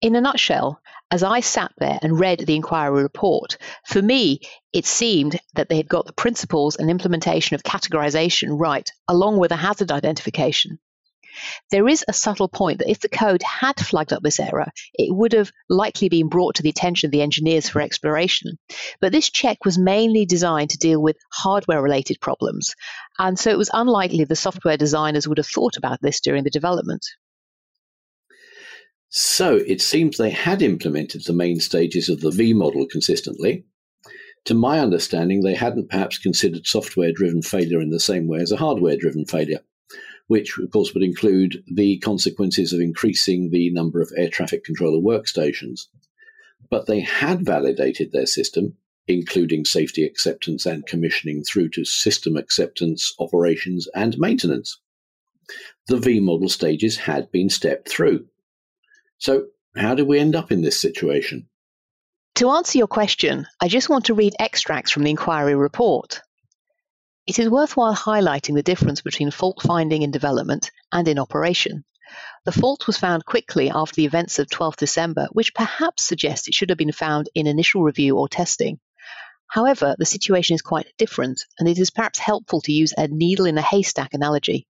In 0.00 0.16
a 0.16 0.20
nutshell, 0.20 0.80
as 1.10 1.22
I 1.22 1.40
sat 1.40 1.72
there 1.76 1.98
and 2.02 2.18
read 2.18 2.40
the 2.40 2.56
inquiry 2.56 3.02
report, 3.02 3.58
for 3.84 4.00
me, 4.00 4.40
it 4.72 4.86
seemed 4.86 5.38
that 5.54 5.68
they 5.68 5.76
had 5.76 5.88
got 5.88 6.06
the 6.06 6.12
principles 6.12 6.76
and 6.76 6.90
implementation 6.90 7.54
of 7.54 7.62
categorization 7.62 8.58
right, 8.58 8.90
along 9.06 9.36
with 9.36 9.52
a 9.52 9.56
hazard 9.56 9.92
identification. 9.92 10.78
There 11.70 11.88
is 11.88 12.04
a 12.06 12.12
subtle 12.12 12.48
point 12.48 12.78
that 12.78 12.90
if 12.90 13.00
the 13.00 13.08
code 13.08 13.42
had 13.42 13.80
flagged 13.80 14.12
up 14.12 14.22
this 14.22 14.38
error, 14.38 14.70
it 14.92 15.14
would 15.14 15.32
have 15.32 15.50
likely 15.68 16.08
been 16.08 16.28
brought 16.28 16.56
to 16.56 16.62
the 16.62 16.68
attention 16.68 17.08
of 17.08 17.12
the 17.12 17.22
engineers 17.22 17.68
for 17.68 17.80
exploration. 17.80 18.58
But 19.00 19.12
this 19.12 19.30
check 19.30 19.64
was 19.64 19.78
mainly 19.78 20.26
designed 20.26 20.70
to 20.70 20.78
deal 20.78 21.00
with 21.00 21.16
hardware 21.30 21.80
related 21.80 22.20
problems, 22.20 22.74
and 23.18 23.38
so 23.38 23.50
it 23.50 23.58
was 23.58 23.70
unlikely 23.72 24.24
the 24.24 24.36
software 24.36 24.76
designers 24.76 25.28
would 25.28 25.38
have 25.38 25.46
thought 25.46 25.76
about 25.76 26.00
this 26.02 26.20
during 26.20 26.44
the 26.44 26.50
development. 26.50 27.04
So 29.08 29.56
it 29.56 29.80
seems 29.82 30.16
they 30.16 30.30
had 30.30 30.62
implemented 30.62 31.24
the 31.24 31.34
main 31.34 31.60
stages 31.60 32.08
of 32.08 32.20
the 32.20 32.30
V 32.30 32.54
model 32.54 32.86
consistently. 32.90 33.64
To 34.46 34.54
my 34.54 34.80
understanding, 34.80 35.42
they 35.42 35.54
hadn't 35.54 35.90
perhaps 35.90 36.18
considered 36.18 36.66
software 36.66 37.12
driven 37.12 37.42
failure 37.42 37.80
in 37.80 37.90
the 37.90 38.00
same 38.00 38.26
way 38.26 38.40
as 38.40 38.50
a 38.50 38.56
hardware 38.56 38.96
driven 38.96 39.24
failure 39.26 39.60
which 40.32 40.56
of 40.58 40.70
course 40.70 40.94
would 40.94 41.02
include 41.02 41.62
the 41.66 41.98
consequences 41.98 42.72
of 42.72 42.80
increasing 42.80 43.50
the 43.50 43.70
number 43.70 44.00
of 44.00 44.10
air 44.16 44.30
traffic 44.30 44.64
controller 44.64 44.98
workstations. 44.98 45.88
But 46.70 46.86
they 46.86 47.00
had 47.00 47.44
validated 47.44 48.12
their 48.12 48.24
system, 48.24 48.78
including 49.06 49.64
safety 49.64 50.04
acceptance 50.04 50.66
and 50.66 50.86
commissioning 50.86 51.42
through 51.42 51.68
to 51.70 51.84
system 51.84 52.36
acceptance, 52.36 53.14
operations, 53.18 53.88
and 53.94 54.16
maintenance. 54.18 54.78
The 55.88 55.98
V 55.98 56.20
model 56.20 56.48
stages 56.48 56.96
had 56.96 57.30
been 57.32 57.50
stepped 57.50 57.88
through. 57.88 58.26
So, 59.18 59.46
how 59.76 59.94
did 59.94 60.06
we 60.06 60.18
end 60.18 60.36
up 60.36 60.52
in 60.52 60.62
this 60.62 60.80
situation? 60.80 61.48
To 62.36 62.50
answer 62.50 62.78
your 62.78 62.86
question, 62.86 63.46
I 63.60 63.68
just 63.68 63.88
want 63.88 64.06
to 64.06 64.14
read 64.14 64.34
extracts 64.38 64.90
from 64.90 65.02
the 65.02 65.10
inquiry 65.10 65.54
report. 65.54 66.20
It 67.26 67.38
is 67.38 67.48
worthwhile 67.48 67.94
highlighting 67.94 68.54
the 68.54 68.62
difference 68.62 69.00
between 69.00 69.30
fault 69.30 69.62
finding 69.62 70.02
in 70.02 70.10
development 70.10 70.70
and 70.90 71.06
in 71.06 71.18
operation. 71.18 71.84
The 72.44 72.52
fault 72.52 72.86
was 72.86 72.98
found 72.98 73.24
quickly 73.24 73.70
after 73.70 73.94
the 73.94 74.06
events 74.06 74.38
of 74.38 74.50
12 74.50 74.76
December, 74.76 75.28
which 75.32 75.54
perhaps 75.54 76.02
suggests 76.02 76.48
it 76.48 76.54
should 76.54 76.70
have 76.70 76.78
been 76.78 76.92
found 76.92 77.28
in 77.34 77.46
initial 77.46 77.82
review 77.82 78.16
or 78.16 78.28
testing. 78.28 78.80
However, 79.52 79.96
the 79.98 80.06
situation 80.06 80.54
is 80.54 80.62
quite 80.62 80.96
different, 80.96 81.42
and 81.58 81.68
it 81.68 81.78
is 81.78 81.90
perhaps 81.90 82.18
helpful 82.18 82.62
to 82.62 82.72
use 82.72 82.94
a 82.96 83.06
needle 83.06 83.44
in 83.44 83.58
a 83.58 83.60
haystack 83.60 84.14
analogy. 84.14 84.66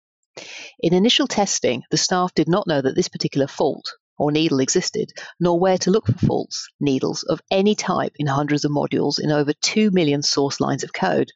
In 0.78 0.94
initial 0.94 1.26
testing, 1.26 1.82
the 1.90 1.98
staff 1.98 2.32
did 2.32 2.48
not 2.48 2.66
know 2.66 2.80
that 2.80 2.94
this 2.94 3.10
particular 3.10 3.46
fault 3.46 3.92
or 4.16 4.32
needle 4.32 4.58
existed, 4.58 5.12
nor 5.38 5.60
where 5.60 5.76
to 5.76 5.90
look 5.90 6.06
for 6.06 6.26
faults, 6.26 6.66
needles 6.80 7.24
of 7.24 7.42
any 7.50 7.74
type 7.74 8.14
in 8.16 8.26
hundreds 8.26 8.64
of 8.64 8.70
modules 8.70 9.20
in 9.22 9.30
over 9.30 9.52
2 9.52 9.90
million 9.90 10.22
source 10.22 10.60
lines 10.60 10.82
of 10.82 10.94
code. 10.94 11.30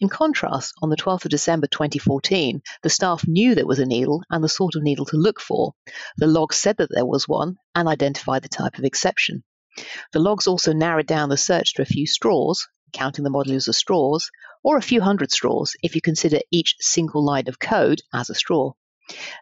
In 0.00 0.08
contrast, 0.08 0.74
on 0.82 0.90
the 0.90 0.96
12th 0.96 1.26
of 1.26 1.30
December 1.30 1.68
2014, 1.68 2.62
the 2.82 2.90
staff 2.90 3.28
knew 3.28 3.54
there 3.54 3.64
was 3.64 3.78
a 3.78 3.86
needle 3.86 4.24
and 4.28 4.42
the 4.42 4.48
sort 4.48 4.74
of 4.74 4.82
needle 4.82 5.04
to 5.06 5.16
look 5.16 5.40
for. 5.40 5.74
The 6.16 6.26
logs 6.26 6.56
said 6.56 6.78
that 6.78 6.90
there 6.90 7.06
was 7.06 7.28
one 7.28 7.58
and 7.76 7.86
identified 7.86 8.42
the 8.42 8.48
type 8.48 8.76
of 8.76 8.84
exception. 8.84 9.44
The 10.12 10.18
logs 10.18 10.46
also 10.46 10.72
narrowed 10.72 11.06
down 11.06 11.28
the 11.28 11.36
search 11.36 11.74
to 11.74 11.82
a 11.82 11.86
few 11.86 12.06
straws, 12.06 12.66
counting 12.92 13.24
the 13.24 13.30
modules 13.30 13.68
of 13.68 13.76
straws, 13.76 14.30
or 14.62 14.76
a 14.76 14.82
few 14.82 15.00
hundred 15.00 15.30
straws 15.30 15.76
if 15.82 15.94
you 15.94 16.00
consider 16.00 16.40
each 16.50 16.76
single 16.80 17.24
line 17.24 17.48
of 17.48 17.58
code 17.58 18.00
as 18.12 18.30
a 18.30 18.34
straw. 18.34 18.72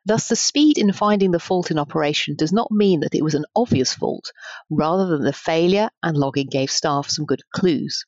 Thus, 0.04 0.28
the 0.28 0.36
speed 0.36 0.76
in 0.76 0.92
finding 0.92 1.30
the 1.30 1.38
fault 1.38 1.70
in 1.70 1.78
operation 1.78 2.36
does 2.36 2.52
not 2.52 2.70
mean 2.70 3.00
that 3.00 3.14
it 3.14 3.22
was 3.22 3.34
an 3.34 3.46
obvious 3.56 3.94
fault, 3.94 4.32
rather 4.68 5.06
than 5.06 5.24
the 5.24 5.32
failure 5.32 5.88
and 6.02 6.16
logging 6.16 6.48
gave 6.48 6.70
staff 6.70 7.08
some 7.08 7.24
good 7.24 7.42
clues. 7.54 8.04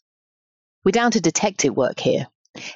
We're 0.84 0.92
down 0.92 1.12
to 1.12 1.20
detective 1.20 1.74
work 1.74 1.98
here. 1.98 2.26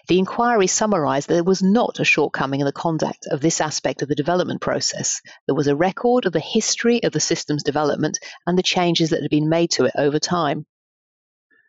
The 0.09 0.19
inquiry 0.19 0.67
summarised 0.67 1.29
that 1.29 1.35
there 1.35 1.45
was 1.45 1.63
not 1.63 2.01
a 2.01 2.05
shortcoming 2.05 2.61
in 2.61 2.67
the 2.67 2.73
conduct 2.73 3.27
of 3.31 3.41
this 3.41 3.61
aspect 3.61 4.03
of 4.03 4.09
the 4.09 4.15
development 4.15 4.61
process. 4.61 5.21
There 5.47 5.55
was 5.55 5.67
a 5.67 5.77
record 5.77 6.27
of 6.27 6.33
the 6.33 6.41
history 6.41 7.03
of 7.03 7.13
the 7.13 7.21
system's 7.21 7.63
development 7.63 8.19
and 8.47 8.57
the 8.57 8.63
changes 8.63 9.11
that 9.11 9.23
had 9.23 9.31
been 9.31 9.49
made 9.49 9.71
to 9.73 9.85
it 9.85 9.93
over 9.97 10.19
time. 10.19 10.67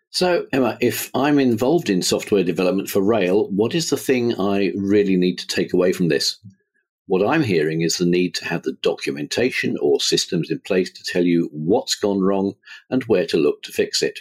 So, 0.10 0.46
Emma, 0.51 0.77
if 0.82 1.10
I'm 1.15 1.39
involved 1.39 1.89
in 1.89 2.01
software 2.01 2.44
development 2.44 2.89
for 2.89 3.01
rail, 3.01 3.50
what 3.50 3.74
is 3.74 3.89
the 3.89 3.98
thing 3.98 4.39
I 4.39 4.74
really 4.75 5.15
need 5.15 5.38
to 5.39 5.48
take 5.48 5.72
away 5.74 5.94
from 5.94 6.10
this? 6.10 6.38
What 7.08 7.25
I'm 7.25 7.44
hearing 7.44 7.82
is 7.82 7.98
the 7.98 8.06
need 8.06 8.36
to 8.36 8.46
have 8.46 8.63
the 8.63 8.74
documentation 8.82 9.77
or 9.82 10.01
systems 10.01 10.51
in 10.51 10.60
place 10.60 10.91
to 10.91 11.03
tell 11.03 11.25
you 11.25 11.50
what's 11.53 11.96
gone 11.96 12.22
wrong 12.22 12.56
and 12.89 13.03
where 13.06 13.25
to 13.27 13.38
look 13.38 13.63
to 13.63 13.72
fix 13.72 14.01
it. 14.01 14.20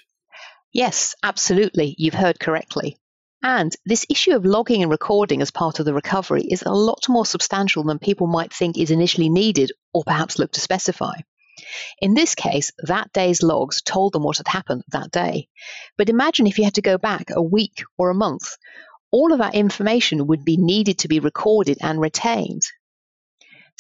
Yes, 0.73 1.17
absolutely. 1.23 1.97
You've 1.99 2.15
heard 2.15 2.39
correctly. 2.39 2.97
And 3.43 3.75
this 3.87 4.05
issue 4.11 4.37
of 4.37 4.45
logging 4.45 4.83
and 4.83 4.91
recording 4.91 5.41
as 5.41 5.51
part 5.51 5.79
of 5.79 5.87
the 5.87 5.95
recovery 5.95 6.43
is 6.43 6.63
a 6.63 6.73
lot 6.73 7.09
more 7.09 7.25
substantial 7.25 7.85
than 7.85 7.99
people 7.99 8.27
might 8.27 8.53
think 8.53 8.77
is 8.77 8.91
initially 8.91 9.31
needed 9.31 9.73
or 9.95 10.05
perhaps 10.05 10.39
look 10.39 10.53
to 10.53 10.61
specify. 10.61 11.15
In 12.01 12.15
this 12.15 12.35
case, 12.35 12.71
that 12.79 13.13
day's 13.13 13.43
logs 13.43 13.83
told 13.83 14.13
them 14.13 14.25
what 14.25 14.39
had 14.39 14.49
happened 14.49 14.83
that 14.89 15.11
day. 15.11 15.49
But 15.97 16.09
imagine 16.09 16.47
if 16.47 16.59
you 16.59 16.65
had 16.65 16.75
to 16.75 16.83
go 16.83 16.99
back 16.99 17.31
a 17.31 17.43
week 17.43 17.83
or 17.97 18.11
a 18.11 18.15
month. 18.15 18.57
All 19.11 19.33
of 19.33 19.39
that 19.39 19.55
information 19.55 20.27
would 20.27 20.45
be 20.45 20.57
needed 20.57 20.99
to 21.01 21.09
be 21.09 21.21
recorded 21.21 21.79
and 21.81 22.01
retained. 22.01 22.63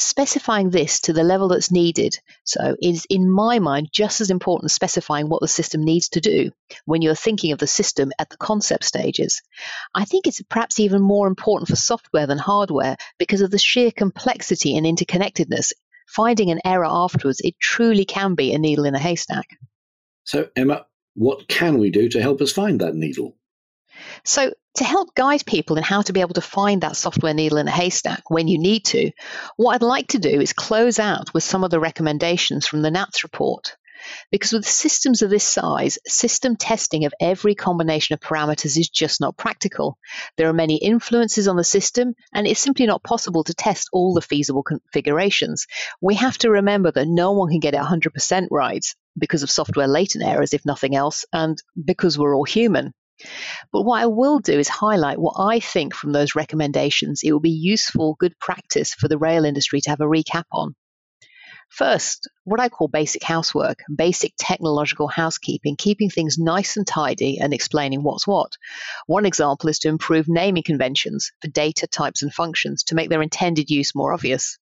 Specifying 0.02 0.70
this 0.70 1.00
to 1.00 1.12
the 1.12 1.22
level 1.22 1.48
that's 1.48 1.70
needed, 1.70 2.18
so 2.42 2.74
is 2.82 3.06
in 3.10 3.30
my 3.30 3.58
mind 3.58 3.90
just 3.92 4.20
as 4.20 4.30
important 4.30 4.70
as 4.70 4.74
specifying 4.74 5.28
what 5.28 5.42
the 5.42 5.48
system 5.48 5.82
needs 5.82 6.08
to 6.08 6.20
do 6.20 6.50
when 6.86 7.02
you're 7.02 7.14
thinking 7.14 7.52
of 7.52 7.58
the 7.58 7.66
system 7.66 8.10
at 8.18 8.30
the 8.30 8.38
concept 8.38 8.84
stages. 8.84 9.42
I 9.94 10.06
think 10.06 10.26
it's 10.26 10.42
perhaps 10.42 10.80
even 10.80 11.02
more 11.02 11.28
important 11.28 11.68
for 11.68 11.76
software 11.76 12.26
than 12.26 12.38
hardware 12.38 12.96
because 13.18 13.42
of 13.42 13.50
the 13.50 13.58
sheer 13.58 13.90
complexity 13.90 14.76
and 14.76 14.86
interconnectedness 14.86 15.72
finding 16.10 16.50
an 16.50 16.60
error 16.64 16.86
afterwards, 16.86 17.40
it 17.40 17.54
truly 17.60 18.04
can 18.04 18.34
be 18.34 18.52
a 18.52 18.58
needle 18.58 18.84
in 18.84 18.94
a 18.94 18.98
haystack. 18.98 19.46
So, 20.24 20.48
Emma, 20.56 20.86
what 21.14 21.48
can 21.48 21.78
we 21.78 21.90
do 21.90 22.08
to 22.10 22.20
help 22.20 22.40
us 22.40 22.52
find 22.52 22.80
that 22.80 22.94
needle? 22.94 23.36
So, 24.24 24.52
to 24.76 24.84
help 24.84 25.14
guide 25.14 25.44
people 25.46 25.76
in 25.76 25.82
how 25.82 26.02
to 26.02 26.12
be 26.12 26.20
able 26.20 26.34
to 26.34 26.40
find 26.40 26.82
that 26.82 26.96
software 26.96 27.34
needle 27.34 27.58
in 27.58 27.68
a 27.68 27.72
haystack 27.72 28.30
when 28.30 28.48
you 28.48 28.58
need 28.58 28.84
to, 28.86 29.10
what 29.56 29.74
I'd 29.74 29.82
like 29.82 30.08
to 30.08 30.18
do 30.18 30.40
is 30.40 30.52
close 30.52 30.98
out 30.98 31.34
with 31.34 31.42
some 31.42 31.64
of 31.64 31.70
the 31.70 31.80
recommendations 31.80 32.66
from 32.66 32.82
the 32.82 32.90
NATS 32.90 33.22
report. 33.24 33.76
Because 34.30 34.52
with 34.52 34.66
systems 34.66 35.20
of 35.20 35.28
this 35.28 35.44
size, 35.44 35.98
system 36.06 36.56
testing 36.56 37.04
of 37.04 37.12
every 37.20 37.54
combination 37.54 38.14
of 38.14 38.20
parameters 38.20 38.78
is 38.78 38.88
just 38.88 39.20
not 39.20 39.36
practical. 39.36 39.98
There 40.36 40.48
are 40.48 40.54
many 40.54 40.76
influences 40.76 41.48
on 41.48 41.56
the 41.56 41.64
system, 41.64 42.14
and 42.32 42.46
it's 42.46 42.60
simply 42.60 42.86
not 42.86 43.02
possible 43.02 43.44
to 43.44 43.54
test 43.54 43.88
all 43.92 44.14
the 44.14 44.22
feasible 44.22 44.62
configurations. 44.62 45.66
We 46.00 46.14
have 46.14 46.38
to 46.38 46.50
remember 46.50 46.90
that 46.92 47.08
no 47.08 47.32
one 47.32 47.50
can 47.50 47.60
get 47.60 47.74
it 47.74 47.80
100% 47.80 48.48
right 48.50 48.84
because 49.18 49.42
of 49.42 49.50
software 49.50 49.88
latent 49.88 50.24
errors, 50.24 50.54
if 50.54 50.64
nothing 50.64 50.96
else, 50.96 51.26
and 51.32 51.60
because 51.84 52.18
we're 52.18 52.34
all 52.34 52.44
human. 52.44 52.94
But 53.72 53.82
what 53.82 54.02
I 54.02 54.06
will 54.06 54.38
do 54.38 54.58
is 54.58 54.68
highlight 54.68 55.18
what 55.18 55.36
I 55.38 55.60
think 55.60 55.94
from 55.94 56.12
those 56.12 56.34
recommendations 56.34 57.22
it 57.22 57.32
will 57.32 57.40
be 57.40 57.50
useful, 57.50 58.16
good 58.18 58.38
practice 58.38 58.94
for 58.94 59.08
the 59.08 59.18
rail 59.18 59.44
industry 59.44 59.80
to 59.82 59.90
have 59.90 60.00
a 60.00 60.04
recap 60.04 60.44
on. 60.52 60.74
First, 61.70 62.28
what 62.42 62.58
I 62.58 62.68
call 62.68 62.88
basic 62.88 63.22
housework, 63.22 63.78
basic 63.94 64.32
technological 64.36 65.06
housekeeping, 65.06 65.76
keeping 65.76 66.10
things 66.10 66.36
nice 66.36 66.76
and 66.76 66.84
tidy 66.84 67.38
and 67.38 67.54
explaining 67.54 68.02
what's 68.02 68.26
what. 68.26 68.52
One 69.06 69.24
example 69.24 69.68
is 69.68 69.78
to 69.80 69.88
improve 69.88 70.28
naming 70.28 70.64
conventions 70.64 71.30
for 71.40 71.48
data 71.48 71.86
types 71.86 72.22
and 72.22 72.34
functions 72.34 72.82
to 72.84 72.96
make 72.96 73.08
their 73.08 73.22
intended 73.22 73.70
use 73.70 73.94
more 73.94 74.12
obvious. 74.12 74.58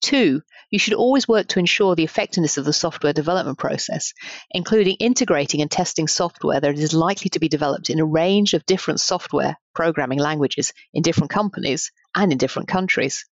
Two, 0.00 0.42
you 0.70 0.78
should 0.78 0.94
always 0.94 1.28
work 1.28 1.48
to 1.48 1.58
ensure 1.58 1.94
the 1.94 2.04
effectiveness 2.04 2.56
of 2.56 2.64
the 2.64 2.72
software 2.72 3.12
development 3.12 3.58
process, 3.58 4.12
including 4.50 4.96
integrating 4.96 5.60
and 5.60 5.70
testing 5.70 6.08
software 6.08 6.60
that 6.60 6.78
is 6.78 6.94
likely 6.94 7.28
to 7.30 7.40
be 7.40 7.48
developed 7.48 7.90
in 7.90 8.00
a 8.00 8.04
range 8.04 8.54
of 8.54 8.64
different 8.66 9.00
software 9.00 9.56
programming 9.74 10.18
languages 10.18 10.72
in 10.94 11.02
different 11.02 11.30
companies 11.30 11.92
and 12.14 12.32
in 12.32 12.38
different 12.38 12.68
countries. 12.68 13.26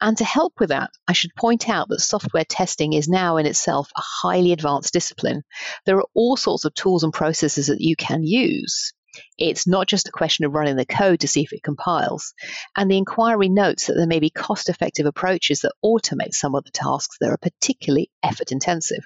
And 0.00 0.18
to 0.18 0.24
help 0.24 0.54
with 0.60 0.68
that, 0.70 0.90
I 1.06 1.12
should 1.12 1.34
point 1.34 1.68
out 1.68 1.88
that 1.88 2.00
software 2.00 2.44
testing 2.44 2.92
is 2.92 3.08
now 3.08 3.36
in 3.36 3.46
itself 3.46 3.88
a 3.96 4.02
highly 4.02 4.52
advanced 4.52 4.92
discipline. 4.92 5.42
There 5.86 5.96
are 5.96 6.06
all 6.14 6.36
sorts 6.36 6.64
of 6.64 6.74
tools 6.74 7.02
and 7.02 7.12
processes 7.12 7.68
that 7.68 7.80
you 7.80 7.96
can 7.96 8.24
use. 8.24 8.92
It's 9.38 9.66
not 9.66 9.86
just 9.86 10.08
a 10.08 10.12
question 10.12 10.44
of 10.44 10.52
running 10.52 10.76
the 10.76 10.86
code 10.86 11.20
to 11.20 11.28
see 11.28 11.42
if 11.42 11.52
it 11.52 11.62
compiles. 11.62 12.34
And 12.76 12.90
the 12.90 12.98
inquiry 12.98 13.48
notes 13.48 13.86
that 13.86 13.94
there 13.94 14.06
may 14.06 14.20
be 14.20 14.30
cost 14.30 14.68
effective 14.68 15.06
approaches 15.06 15.60
that 15.60 15.74
automate 15.84 16.32
some 16.32 16.54
of 16.54 16.64
the 16.64 16.70
tasks 16.70 17.16
that 17.20 17.30
are 17.30 17.38
particularly 17.38 18.10
effort 18.22 18.52
intensive. 18.52 19.04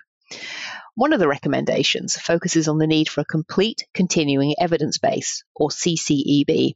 One 0.95 1.13
of 1.13 1.21
the 1.21 1.29
recommendations 1.29 2.17
focuses 2.17 2.69
on 2.69 2.79
the 2.79 2.87
need 2.87 3.09
for 3.09 3.23
a 3.23 3.27
complete 3.27 3.87
continuing 3.95 4.55
evidence 4.59 4.99
base, 4.99 5.43
or 5.55 5.71
CCEB, 5.71 6.75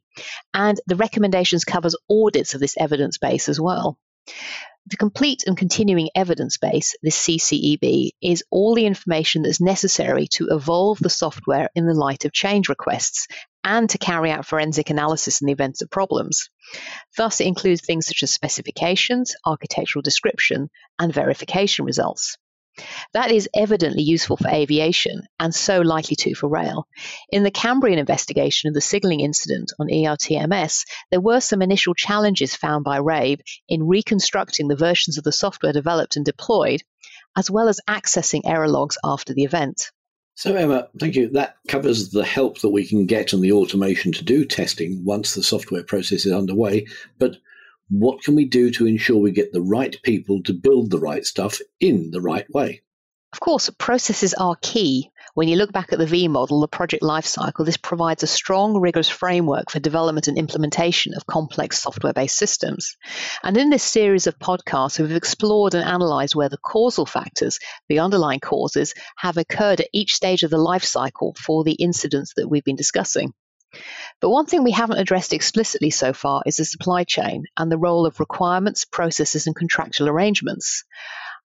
and 0.55 0.81
the 0.87 0.97
recommendations 0.97 1.64
covers 1.64 1.97
audits 2.11 2.55
of 2.55 2.61
this 2.61 2.76
evidence 2.78 3.19
base 3.19 3.49
as 3.49 3.61
well. 3.61 3.99
The 4.88 4.97
complete 4.97 5.43
and 5.49 5.59
continuing 5.59 6.11
evidence 6.14 6.59
base, 6.59 6.95
this 7.02 7.19
CCEB, 7.19 8.11
is 8.23 8.45
all 8.52 8.76
the 8.76 8.87
information 8.87 9.43
that's 9.43 9.61
necessary 9.61 10.28
to 10.35 10.47
evolve 10.52 11.00
the 11.00 11.11
software 11.11 11.71
in 11.75 11.87
the 11.87 11.95
light 11.95 12.25
of 12.25 12.33
change 12.33 12.69
requests 12.69 13.26
and 13.64 13.90
to 13.90 13.99
carry 13.99 14.31
out 14.31 14.47
forensic 14.47 14.88
analysis 14.88 15.40
in 15.40 15.47
the 15.47 15.52
event 15.52 15.83
of 15.83 15.90
problems. 15.90 16.50
Thus, 17.16 17.40
it 17.40 17.49
includes 17.49 17.81
things 17.81 18.07
such 18.07 18.23
as 18.23 18.31
specifications, 18.31 19.35
architectural 19.45 20.02
description, 20.02 20.71
and 21.00 21.12
verification 21.12 21.85
results. 21.85 22.37
That 23.12 23.30
is 23.30 23.49
evidently 23.54 24.02
useful 24.02 24.37
for 24.37 24.49
aviation 24.49 25.23
and 25.40 25.54
so 25.54 25.80
likely 25.80 26.16
to 26.16 26.35
for 26.35 26.49
rail. 26.49 26.87
In 27.30 27.42
the 27.42 27.50
Cambrian 27.50 27.99
investigation 27.99 28.68
of 28.68 28.75
the 28.75 28.80
signalling 28.80 29.21
incident 29.21 29.73
on 29.78 29.88
ERTMS, 29.88 30.85
there 31.11 31.21
were 31.21 31.40
some 31.40 31.62
initial 31.62 31.95
challenges 31.95 32.54
found 32.54 32.85
by 32.85 32.99
RAIB 32.99 33.40
in 33.68 33.87
reconstructing 33.87 34.68
the 34.68 34.76
versions 34.76 35.18
of 35.18 35.25
the 35.25 35.33
software 35.33 35.73
developed 35.73 36.16
and 36.16 36.25
deployed, 36.25 36.83
as 37.37 37.50
well 37.50 37.68
as 37.68 37.80
accessing 37.88 38.42
error 38.45 38.68
logs 38.68 38.99
after 39.04 39.33
the 39.33 39.45
event. 39.45 39.90
So, 40.35 40.54
Emma, 40.54 40.88
thank 40.99 41.16
you. 41.16 41.30
That 41.30 41.56
covers 41.66 42.11
the 42.11 42.25
help 42.25 42.61
that 42.61 42.68
we 42.68 42.87
can 42.87 43.06
get 43.06 43.33
and 43.33 43.42
the 43.42 43.52
automation 43.52 44.12
to 44.12 44.25
do 44.25 44.45
testing 44.45 45.02
once 45.02 45.35
the 45.35 45.42
software 45.42 45.83
process 45.83 46.26
is 46.26 46.33
underway. 46.33 46.87
But 47.18 47.38
what 47.88 48.23
can 48.23 48.35
we 48.35 48.45
do 48.45 48.71
to 48.73 48.87
ensure 48.87 49.19
we 49.19 49.33
get 49.33 49.52
the 49.52 49.62
right 49.62 49.97
people 50.02 50.43
to 50.45 50.52
build 50.52 50.90
the 50.90 50.99
right 50.99 51.25
stuff 51.25 51.61
in 51.81 52.11
the 52.11 52.21
right 52.21 52.47
way? 52.50 52.83
Of 53.33 53.40
course, 53.40 53.69
processes 53.71 54.35
are 54.35 54.57
key. 54.62 55.11
When 55.35 55.49
you 55.49 55.57
look 55.57 55.71
back 55.71 55.93
at 55.93 55.99
the 55.99 56.07
V 56.07 56.28
model, 56.28 56.61
the 56.61 56.69
project 56.69 57.02
lifecycle, 57.02 57.66
this 57.66 57.76
provides 57.76 58.23
a 58.23 58.26
strong, 58.26 58.81
rigorous 58.81 59.11
framework 59.11 59.71
for 59.71 59.78
development 59.78 60.28
and 60.28 60.38
implementation 60.38 61.12
of 61.14 61.26
complex 61.26 61.83
software 61.83 62.14
based 62.14 62.38
systems. 62.38 62.97
And 63.43 63.59
in 63.59 63.69
this 63.69 63.83
series 63.83 64.26
of 64.26 64.38
podcasts, 64.38 64.99
we've 64.99 65.12
explored 65.12 65.75
and 65.75 65.85
analyzed 65.85 66.35
where 66.35 66.49
the 66.49 66.57
causal 66.57 67.05
factors, 67.05 67.59
the 67.90 67.99
underlying 67.99 68.40
causes, 68.40 68.95
have 69.19 69.37
occurred 69.37 69.81
at 69.81 69.90
each 69.93 70.14
stage 70.14 70.43
of 70.43 70.50
the 70.50 70.57
lifecycle 70.57 71.37
for 71.37 71.62
the 71.62 71.75
incidents 71.75 72.33
that 72.37 72.49
we've 72.49 72.64
been 72.64 72.76
discussing. 72.76 73.35
But 74.21 74.30
one 74.30 74.47
thing 74.47 74.64
we 74.64 74.73
haven't 74.73 74.99
addressed 74.99 75.33
explicitly 75.33 75.90
so 75.90 76.12
far 76.12 76.42
is 76.47 76.56
the 76.56 76.64
supply 76.64 77.04
chain 77.04 77.45
and 77.56 77.71
the 77.71 77.78
role 77.78 78.06
of 78.06 78.21
requirements, 78.21 78.85
processes, 78.85 79.47
and 79.47 79.54
contractual 79.54 80.09
arrangements. 80.09 80.85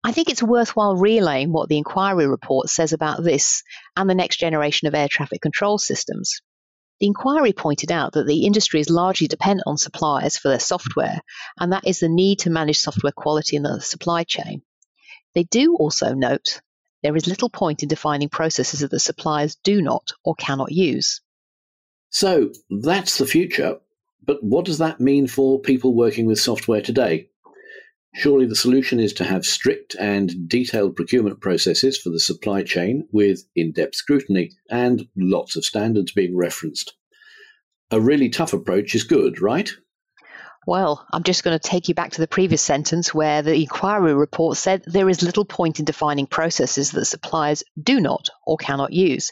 I 0.04 0.12
think 0.12 0.30
it's 0.30 0.42
worthwhile 0.42 0.96
relaying 0.96 1.51
what 1.51 1.70
the 1.70 1.78
inquiry 1.78 2.28
report 2.28 2.70
says 2.70 2.94
about 2.94 3.24
this 3.24 3.63
and 3.96 4.10
the 4.10 4.16
next 4.16 4.38
generation 4.38 4.88
of 4.88 4.96
air 4.96 5.08
traffic 5.08 5.42
control 5.42 5.78
systems. 5.78 6.42
The 7.00 7.08
inquiry 7.08 7.54
pointed 7.54 7.92
out 7.92 8.13
that 8.13 8.28
the 8.28 8.46
industry 8.46 8.80
is 8.80 8.90
largely 8.90 9.28
dependent 9.28 9.68
on 9.68 9.78
suppliers 9.78 10.38
for 10.38 10.50
their 10.50 10.60
software, 10.60 11.22
and 11.60 11.72
that 11.74 11.88
is 11.88 12.00
the 12.00 12.10
need 12.10 12.40
to 12.40 12.51
manage 12.51 12.80
software 12.80 13.12
quality 13.12 13.56
in 13.56 13.63
the 13.63 13.80
supply 13.82 14.24
chain. 14.24 14.62
They 15.34 15.44
do 15.44 15.75
also 15.75 16.13
note 16.13 16.62
there 17.01 17.16
is 17.16 17.25
little 17.25 17.50
point 17.50 17.82
in 17.82 17.90
defining 17.90 18.30
processes 18.30 18.82
that 18.82 18.92
the 18.92 19.00
suppliers 19.00 19.56
do 19.63 19.82
not 19.82 20.12
or 20.24 20.36
cannot 20.36 20.72
use. 20.72 21.22
So 22.12 22.51
that's 22.70 23.18
the 23.18 23.25
future, 23.25 23.77
but 24.25 24.44
what 24.44 24.65
does 24.65 24.77
that 24.80 25.00
mean 25.00 25.27
for 25.27 25.62
people 25.62 25.96
working 25.96 26.25
with 26.25 26.39
software 26.39 26.82
today? 26.82 27.30
Surely 28.15 28.46
the 28.46 28.56
solution 28.56 29.00
is 29.00 29.13
to 29.13 29.24
have 29.24 29.46
strict 29.46 29.96
and 29.98 30.50
detailed 30.50 30.98
procurement 30.98 31.39
processes 31.39 31.98
for 31.98 32.10
the 32.10 32.20
supply 32.20 32.63
chain 32.63 33.08
with 33.13 33.46
in 33.56 33.72
depth 33.72 33.96
scrutiny 33.96 34.51
and 34.70 35.08
lots 35.15 35.56
of 35.56 35.63
standards 35.63 36.12
being 36.12 36.36
referenced. 36.36 36.94
A 37.91 38.01
really 38.01 38.27
tough 38.27 38.51
approach 38.51 38.94
is 38.94 39.06
good, 39.06 39.41
right? 39.41 39.72
Well, 40.68 41.08
I'm 41.12 41.24
just 41.24 41.44
going 41.44 41.58
to 41.58 41.70
take 41.70 41.88
you 41.88 41.96
back 41.96 42.12
to 42.12 42.22
the 42.22 42.27
previous 42.27 42.62
sentence 42.62 43.12
where 43.13 43.41
the 43.41 43.56
inquiry 43.56 44.13
report 44.13 44.58
said 44.58 44.84
there 44.86 45.10
is 45.10 45.24
little 45.24 45.44
point 45.44 45.80
in 45.80 45.86
defining 45.86 46.27
processes 46.27 46.91
that 46.91 47.06
suppliers 47.06 47.63
do 47.82 48.00
not 48.00 48.30
or 48.46 48.58
cannot 48.58 48.94
use. 48.94 49.32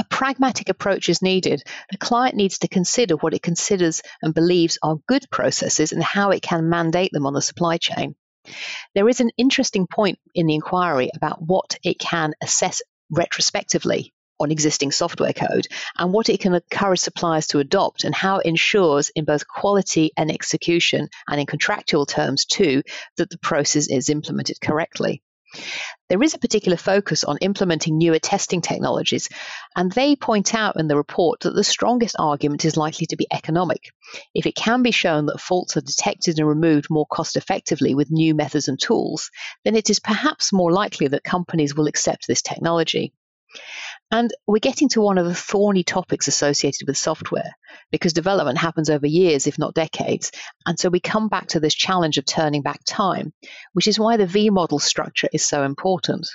A 0.00 0.04
pragmatic 0.04 0.68
approach 0.68 1.08
is 1.08 1.22
needed. 1.22 1.62
The 1.92 1.98
client 1.98 2.34
needs 2.34 2.58
to 2.58 2.68
consider 2.68 3.14
what 3.14 3.34
it 3.34 3.42
considers 3.42 4.02
and 4.20 4.34
believes 4.34 4.78
are 4.82 4.96
good 5.06 5.26
processes 5.30 5.92
and 5.92 6.02
how 6.02 6.30
it 6.30 6.42
can 6.42 6.68
mandate 6.68 7.12
them 7.12 7.26
on 7.26 7.34
the 7.34 7.42
supply 7.42 7.76
chain. 7.76 8.16
There 8.96 9.08
is 9.08 9.20
an 9.20 9.30
interesting 9.36 9.86
point 9.86 10.18
in 10.34 10.46
the 10.46 10.54
inquiry 10.54 11.10
about 11.14 11.40
what 11.40 11.76
it 11.84 12.00
can 12.00 12.34
assess 12.42 12.82
retrospectively 13.10 14.13
on 14.40 14.50
existing 14.50 14.90
software 14.90 15.32
code 15.32 15.66
and 15.98 16.12
what 16.12 16.28
it 16.28 16.40
can 16.40 16.54
encourage 16.54 17.00
suppliers 17.00 17.46
to 17.48 17.58
adopt 17.58 18.04
and 18.04 18.14
how 18.14 18.38
it 18.38 18.46
ensures 18.46 19.10
in 19.10 19.24
both 19.24 19.46
quality 19.46 20.10
and 20.16 20.30
execution 20.30 21.08
and 21.28 21.40
in 21.40 21.46
contractual 21.46 22.06
terms 22.06 22.44
too 22.44 22.82
that 23.16 23.30
the 23.30 23.38
process 23.38 23.88
is 23.88 24.08
implemented 24.08 24.60
correctly. 24.60 25.22
There 26.08 26.22
is 26.22 26.34
a 26.34 26.38
particular 26.38 26.76
focus 26.76 27.24
on 27.24 27.38
implementing 27.38 27.96
newer 27.96 28.18
testing 28.18 28.60
technologies, 28.60 29.28
and 29.76 29.90
they 29.92 30.16
point 30.16 30.54
out 30.54 30.78
in 30.78 30.88
the 30.88 30.96
report 30.96 31.40
that 31.40 31.54
the 31.54 31.64
strongest 31.64 32.16
argument 32.18 32.64
is 32.64 32.76
likely 32.76 33.06
to 33.06 33.16
be 33.16 33.26
economic. 33.32 33.90
If 34.34 34.46
it 34.46 34.56
can 34.56 34.82
be 34.82 34.90
shown 34.90 35.26
that 35.26 35.40
faults 35.40 35.76
are 35.76 35.80
detected 35.80 36.38
and 36.38 36.48
removed 36.48 36.88
more 36.90 37.06
cost 37.06 37.36
effectively 37.36 37.94
with 37.94 38.10
new 38.10 38.34
methods 38.34 38.68
and 38.68 38.80
tools, 38.80 39.30
then 39.64 39.76
it 39.76 39.90
is 39.90 40.00
perhaps 40.00 40.52
more 40.52 40.72
likely 40.72 41.08
that 41.08 41.24
companies 41.24 41.74
will 41.74 41.86
accept 41.86 42.26
this 42.26 42.42
technology. 42.42 43.12
And 44.14 44.32
we're 44.46 44.60
getting 44.60 44.88
to 44.90 45.00
one 45.00 45.18
of 45.18 45.26
the 45.26 45.34
thorny 45.34 45.82
topics 45.82 46.28
associated 46.28 46.86
with 46.86 46.96
software 46.96 47.50
because 47.90 48.12
development 48.12 48.58
happens 48.58 48.88
over 48.88 49.08
years, 49.08 49.48
if 49.48 49.58
not 49.58 49.74
decades. 49.74 50.30
And 50.66 50.78
so 50.78 50.88
we 50.88 51.00
come 51.00 51.28
back 51.28 51.48
to 51.48 51.58
this 51.58 51.74
challenge 51.74 52.16
of 52.16 52.24
turning 52.24 52.62
back 52.62 52.78
time, 52.86 53.32
which 53.72 53.88
is 53.88 53.98
why 53.98 54.16
the 54.16 54.28
V 54.28 54.50
model 54.50 54.78
structure 54.78 55.28
is 55.32 55.44
so 55.44 55.64
important. 55.64 56.28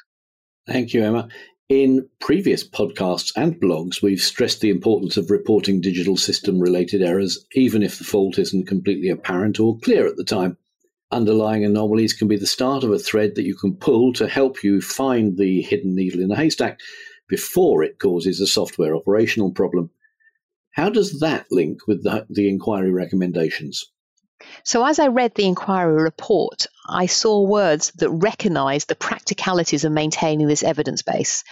Thank 0.67 0.93
you, 0.93 1.05
Emma. 1.05 1.29
In 1.69 2.09
previous 2.19 2.67
podcasts 2.67 3.31
and 3.37 3.55
blogs, 3.55 4.01
we've 4.01 4.19
stressed 4.19 4.59
the 4.59 4.71
importance 4.71 5.15
of 5.15 5.31
reporting 5.31 5.79
digital 5.79 6.17
system 6.17 6.59
related 6.59 7.01
errors, 7.01 7.45
even 7.53 7.81
if 7.81 7.97
the 7.97 8.03
fault 8.03 8.37
isn't 8.37 8.67
completely 8.67 9.07
apparent 9.07 9.57
or 9.57 9.79
clear 9.79 10.05
at 10.05 10.17
the 10.17 10.25
time. 10.25 10.57
Underlying 11.11 11.63
anomalies 11.63 12.11
can 12.11 12.27
be 12.27 12.35
the 12.35 12.45
start 12.45 12.83
of 12.83 12.91
a 12.91 12.99
thread 12.99 13.35
that 13.35 13.45
you 13.45 13.55
can 13.55 13.73
pull 13.73 14.11
to 14.13 14.27
help 14.27 14.65
you 14.65 14.81
find 14.81 15.37
the 15.37 15.61
hidden 15.61 15.95
needle 15.95 16.19
in 16.19 16.29
a 16.29 16.35
haystack 16.35 16.81
before 17.29 17.83
it 17.83 17.99
causes 17.99 18.41
a 18.41 18.47
software 18.47 18.95
operational 18.95 19.51
problem. 19.51 19.91
How 20.71 20.89
does 20.89 21.19
that 21.19 21.45
link 21.51 21.87
with 21.87 22.03
the, 22.03 22.25
the 22.29 22.49
inquiry 22.49 22.91
recommendations? 22.91 23.85
So, 24.63 24.85
as 24.85 24.99
I 24.99 25.07
read 25.07 25.35
the 25.35 25.45
inquiry 25.45 26.01
report, 26.01 26.67
I 26.87 27.07
saw 27.07 27.41
words 27.41 27.91
that 27.97 28.09
recognise 28.09 28.85
the 28.85 28.95
practicalities 28.95 29.83
of 29.83 29.91
maintaining 29.91 30.47
this 30.47 30.63
evidence 30.63 31.01
base. 31.01 31.43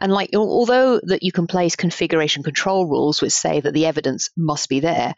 And 0.00 0.12
like, 0.12 0.30
although 0.34 1.00
that 1.02 1.24
you 1.24 1.32
can 1.32 1.48
place 1.48 1.74
configuration 1.74 2.44
control 2.44 2.86
rules 2.86 3.20
which 3.20 3.32
say 3.32 3.60
that 3.60 3.74
the 3.74 3.86
evidence 3.86 4.30
must 4.36 4.68
be 4.68 4.78
there, 4.78 5.14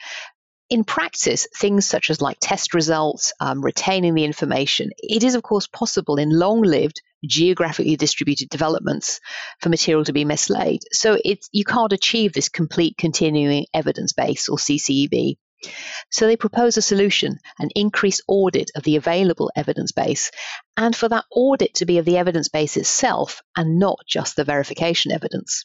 in 0.70 0.84
practice, 0.84 1.46
things 1.56 1.86
such 1.86 2.10
as 2.10 2.20
like 2.20 2.38
test 2.40 2.74
results, 2.74 3.32
um, 3.40 3.62
retaining 3.62 4.14
the 4.14 4.24
information, 4.24 4.90
it 4.98 5.24
is 5.24 5.34
of 5.34 5.42
course 5.42 5.66
possible 5.66 6.16
in 6.16 6.30
long-lived, 6.30 7.00
geographically 7.24 7.96
distributed 7.96 8.48
developments 8.48 9.20
for 9.60 9.70
material 9.70 10.04
to 10.04 10.12
be 10.12 10.24
mislaid. 10.24 10.82
So 10.92 11.18
it's 11.24 11.48
you 11.52 11.64
can't 11.64 11.92
achieve 11.92 12.32
this 12.32 12.48
complete 12.48 12.96
continuing 12.96 13.66
evidence 13.74 14.12
base 14.12 14.48
or 14.48 14.58
CCEB. 14.58 15.36
So 16.10 16.26
they 16.26 16.36
propose 16.36 16.76
a 16.76 16.82
solution, 16.82 17.38
an 17.58 17.70
increased 17.74 18.22
audit 18.28 18.70
of 18.76 18.84
the 18.84 18.96
available 18.96 19.50
evidence 19.56 19.90
base, 19.90 20.30
and 20.76 20.94
for 20.94 21.08
that 21.08 21.24
audit 21.32 21.74
to 21.76 21.86
be 21.86 21.98
of 21.98 22.04
the 22.04 22.18
evidence 22.18 22.48
base 22.48 22.76
itself 22.76 23.42
and 23.56 23.78
not 23.78 23.98
just 24.06 24.36
the 24.36 24.44
verification 24.44 25.10
evidence. 25.10 25.64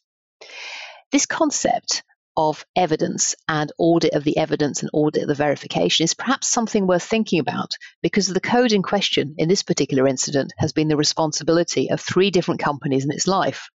This 1.11 1.27
concept 1.27 2.01
of 2.35 2.65
evidence 2.75 3.35
and 3.47 3.71
audit 3.77 4.13
of 4.13 4.23
the 4.23 4.37
evidence 4.37 4.81
and 4.81 4.89
audit 4.93 5.23
of 5.23 5.27
the 5.27 5.35
verification 5.35 6.03
is 6.03 6.13
perhaps 6.13 6.47
something 6.47 6.87
worth 6.87 7.03
thinking 7.03 7.39
about 7.39 7.73
because 8.01 8.27
the 8.27 8.39
code 8.39 8.71
in 8.71 8.81
question 8.81 9.35
in 9.37 9.49
this 9.49 9.63
particular 9.63 10.07
incident 10.07 10.53
has 10.57 10.73
been 10.73 10.87
the 10.87 10.97
responsibility 10.97 11.89
of 11.91 12.01
three 12.01 12.31
different 12.31 12.59
companies 12.59 13.05
in 13.05 13.11
its 13.11 13.27
life. 13.27 13.69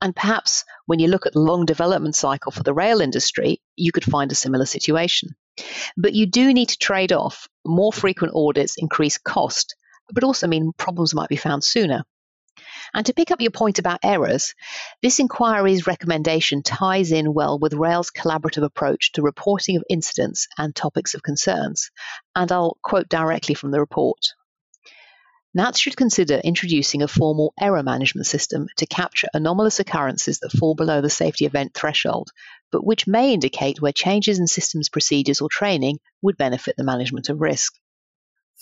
And 0.00 0.16
perhaps 0.16 0.64
when 0.86 0.98
you 0.98 1.08
look 1.08 1.26
at 1.26 1.32
the 1.32 1.38
long 1.40 1.64
development 1.64 2.16
cycle 2.16 2.50
for 2.50 2.64
the 2.64 2.74
rail 2.74 3.00
industry, 3.00 3.60
you 3.76 3.92
could 3.92 4.04
find 4.04 4.32
a 4.32 4.36
similar 4.36 4.66
situation. 4.66 5.36
But 5.96 6.14
you 6.14 6.26
do 6.26 6.52
need 6.52 6.70
to 6.70 6.78
trade 6.78 7.12
off. 7.12 7.48
More 7.64 7.92
frequent 7.92 8.34
audits 8.34 8.76
increase 8.78 9.18
cost, 9.18 9.76
but 10.10 10.24
also 10.24 10.48
mean 10.48 10.72
problems 10.76 11.14
might 11.14 11.28
be 11.28 11.36
found 11.36 11.62
sooner. 11.62 12.04
And 12.94 13.06
to 13.06 13.14
pick 13.14 13.30
up 13.30 13.40
your 13.40 13.50
point 13.50 13.78
about 13.78 14.00
errors, 14.02 14.54
this 15.02 15.18
inquiry's 15.18 15.86
recommendation 15.86 16.62
ties 16.62 17.12
in 17.12 17.34
well 17.34 17.58
with 17.58 17.74
Rail's 17.74 18.10
collaborative 18.10 18.64
approach 18.64 19.12
to 19.12 19.22
reporting 19.22 19.76
of 19.76 19.84
incidents 19.88 20.48
and 20.58 20.74
topics 20.74 21.14
of 21.14 21.22
concerns. 21.22 21.90
And 22.34 22.50
I'll 22.50 22.78
quote 22.82 23.08
directly 23.08 23.54
from 23.54 23.70
the 23.70 23.80
report. 23.80 24.20
NATS 25.54 25.78
should 25.78 25.98
consider 25.98 26.36
introducing 26.36 27.02
a 27.02 27.08
formal 27.08 27.52
error 27.60 27.82
management 27.82 28.26
system 28.26 28.68
to 28.78 28.86
capture 28.86 29.28
anomalous 29.34 29.80
occurrences 29.80 30.38
that 30.38 30.52
fall 30.52 30.74
below 30.74 31.02
the 31.02 31.10
safety 31.10 31.44
event 31.44 31.74
threshold, 31.74 32.30
but 32.70 32.86
which 32.86 33.06
may 33.06 33.34
indicate 33.34 33.78
where 33.78 33.92
changes 33.92 34.38
in 34.38 34.46
systems 34.46 34.88
procedures 34.88 35.42
or 35.42 35.50
training 35.50 35.98
would 36.22 36.38
benefit 36.38 36.74
the 36.78 36.84
management 36.84 37.28
of 37.28 37.42
risk. 37.42 37.74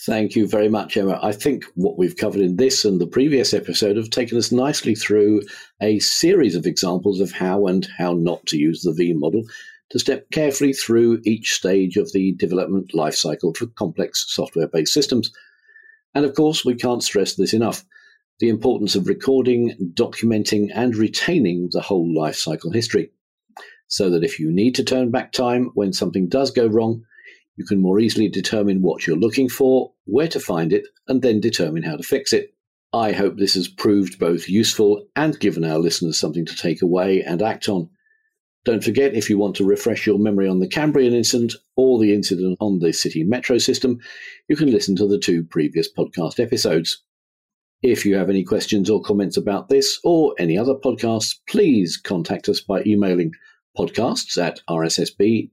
Thank 0.06 0.34
you 0.34 0.48
very 0.48 0.70
much, 0.70 0.96
Emma. 0.96 1.18
I 1.22 1.32
think 1.32 1.64
what 1.74 1.98
we've 1.98 2.16
covered 2.16 2.40
in 2.40 2.56
this 2.56 2.86
and 2.86 2.98
the 2.98 3.06
previous 3.06 3.52
episode 3.52 3.98
have 3.98 4.08
taken 4.08 4.38
us 4.38 4.50
nicely 4.50 4.94
through 4.94 5.42
a 5.82 5.98
series 5.98 6.54
of 6.54 6.64
examples 6.64 7.20
of 7.20 7.32
how 7.32 7.66
and 7.66 7.86
how 7.98 8.14
not 8.14 8.46
to 8.46 8.56
use 8.56 8.80
the 8.80 8.94
V 8.94 9.12
model 9.12 9.42
to 9.90 9.98
step 9.98 10.30
carefully 10.30 10.72
through 10.72 11.20
each 11.24 11.52
stage 11.52 11.98
of 11.98 12.12
the 12.12 12.32
development 12.36 12.92
lifecycle 12.94 13.54
for 13.54 13.66
complex 13.66 14.24
software 14.28 14.68
based 14.68 14.94
systems. 14.94 15.30
And 16.14 16.24
of 16.24 16.34
course, 16.34 16.64
we 16.64 16.76
can't 16.76 17.02
stress 17.02 17.34
this 17.34 17.52
enough 17.52 17.84
the 18.38 18.48
importance 18.48 18.96
of 18.96 19.06
recording, 19.06 19.92
documenting, 19.92 20.70
and 20.74 20.96
retaining 20.96 21.68
the 21.72 21.82
whole 21.82 22.08
lifecycle 22.08 22.74
history. 22.74 23.10
So 23.88 24.08
that 24.08 24.24
if 24.24 24.40
you 24.40 24.50
need 24.50 24.76
to 24.76 24.84
turn 24.84 25.10
back 25.10 25.32
time 25.32 25.72
when 25.74 25.92
something 25.92 26.26
does 26.26 26.50
go 26.50 26.66
wrong, 26.66 27.04
you 27.60 27.66
can 27.66 27.82
more 27.82 28.00
easily 28.00 28.26
determine 28.26 28.80
what 28.80 29.06
you're 29.06 29.18
looking 29.18 29.46
for, 29.46 29.92
where 30.06 30.28
to 30.28 30.40
find 30.40 30.72
it, 30.72 30.86
and 31.08 31.20
then 31.20 31.40
determine 31.40 31.82
how 31.82 31.94
to 31.94 32.02
fix 32.02 32.32
it. 32.32 32.54
I 32.94 33.12
hope 33.12 33.36
this 33.36 33.52
has 33.52 33.68
proved 33.68 34.18
both 34.18 34.48
useful 34.48 35.06
and 35.14 35.38
given 35.38 35.62
our 35.62 35.78
listeners 35.78 36.16
something 36.16 36.46
to 36.46 36.56
take 36.56 36.80
away 36.80 37.20
and 37.20 37.42
act 37.42 37.68
on. 37.68 37.90
Don't 38.64 38.82
forget, 38.82 39.14
if 39.14 39.28
you 39.28 39.36
want 39.36 39.56
to 39.56 39.66
refresh 39.66 40.06
your 40.06 40.18
memory 40.18 40.48
on 40.48 40.60
the 40.60 40.68
Cambrian 40.68 41.12
incident 41.12 41.52
or 41.76 41.98
the 41.98 42.14
incident 42.14 42.56
on 42.60 42.78
the 42.78 42.94
City 42.94 43.24
Metro 43.24 43.58
system, 43.58 43.98
you 44.48 44.56
can 44.56 44.70
listen 44.70 44.96
to 44.96 45.06
the 45.06 45.18
two 45.18 45.44
previous 45.44 45.86
podcast 45.92 46.40
episodes. 46.40 47.04
If 47.82 48.06
you 48.06 48.16
have 48.16 48.30
any 48.30 48.42
questions 48.42 48.88
or 48.88 49.02
comments 49.02 49.36
about 49.36 49.68
this 49.68 50.00
or 50.02 50.34
any 50.38 50.56
other 50.56 50.76
podcasts, 50.76 51.36
please 51.46 51.98
contact 51.98 52.48
us 52.48 52.62
by 52.62 52.82
emailing 52.86 53.32
podcasts 53.76 54.42
at 54.42 54.60
rssb.co.uk 54.70 55.50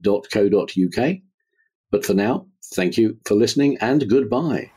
but 1.92 2.06
for 2.06 2.14
now, 2.14 2.48
thank 2.74 2.98
you 2.98 3.18
for 3.26 3.36
listening 3.36 3.78
and 3.82 4.10
goodbye. 4.10 4.72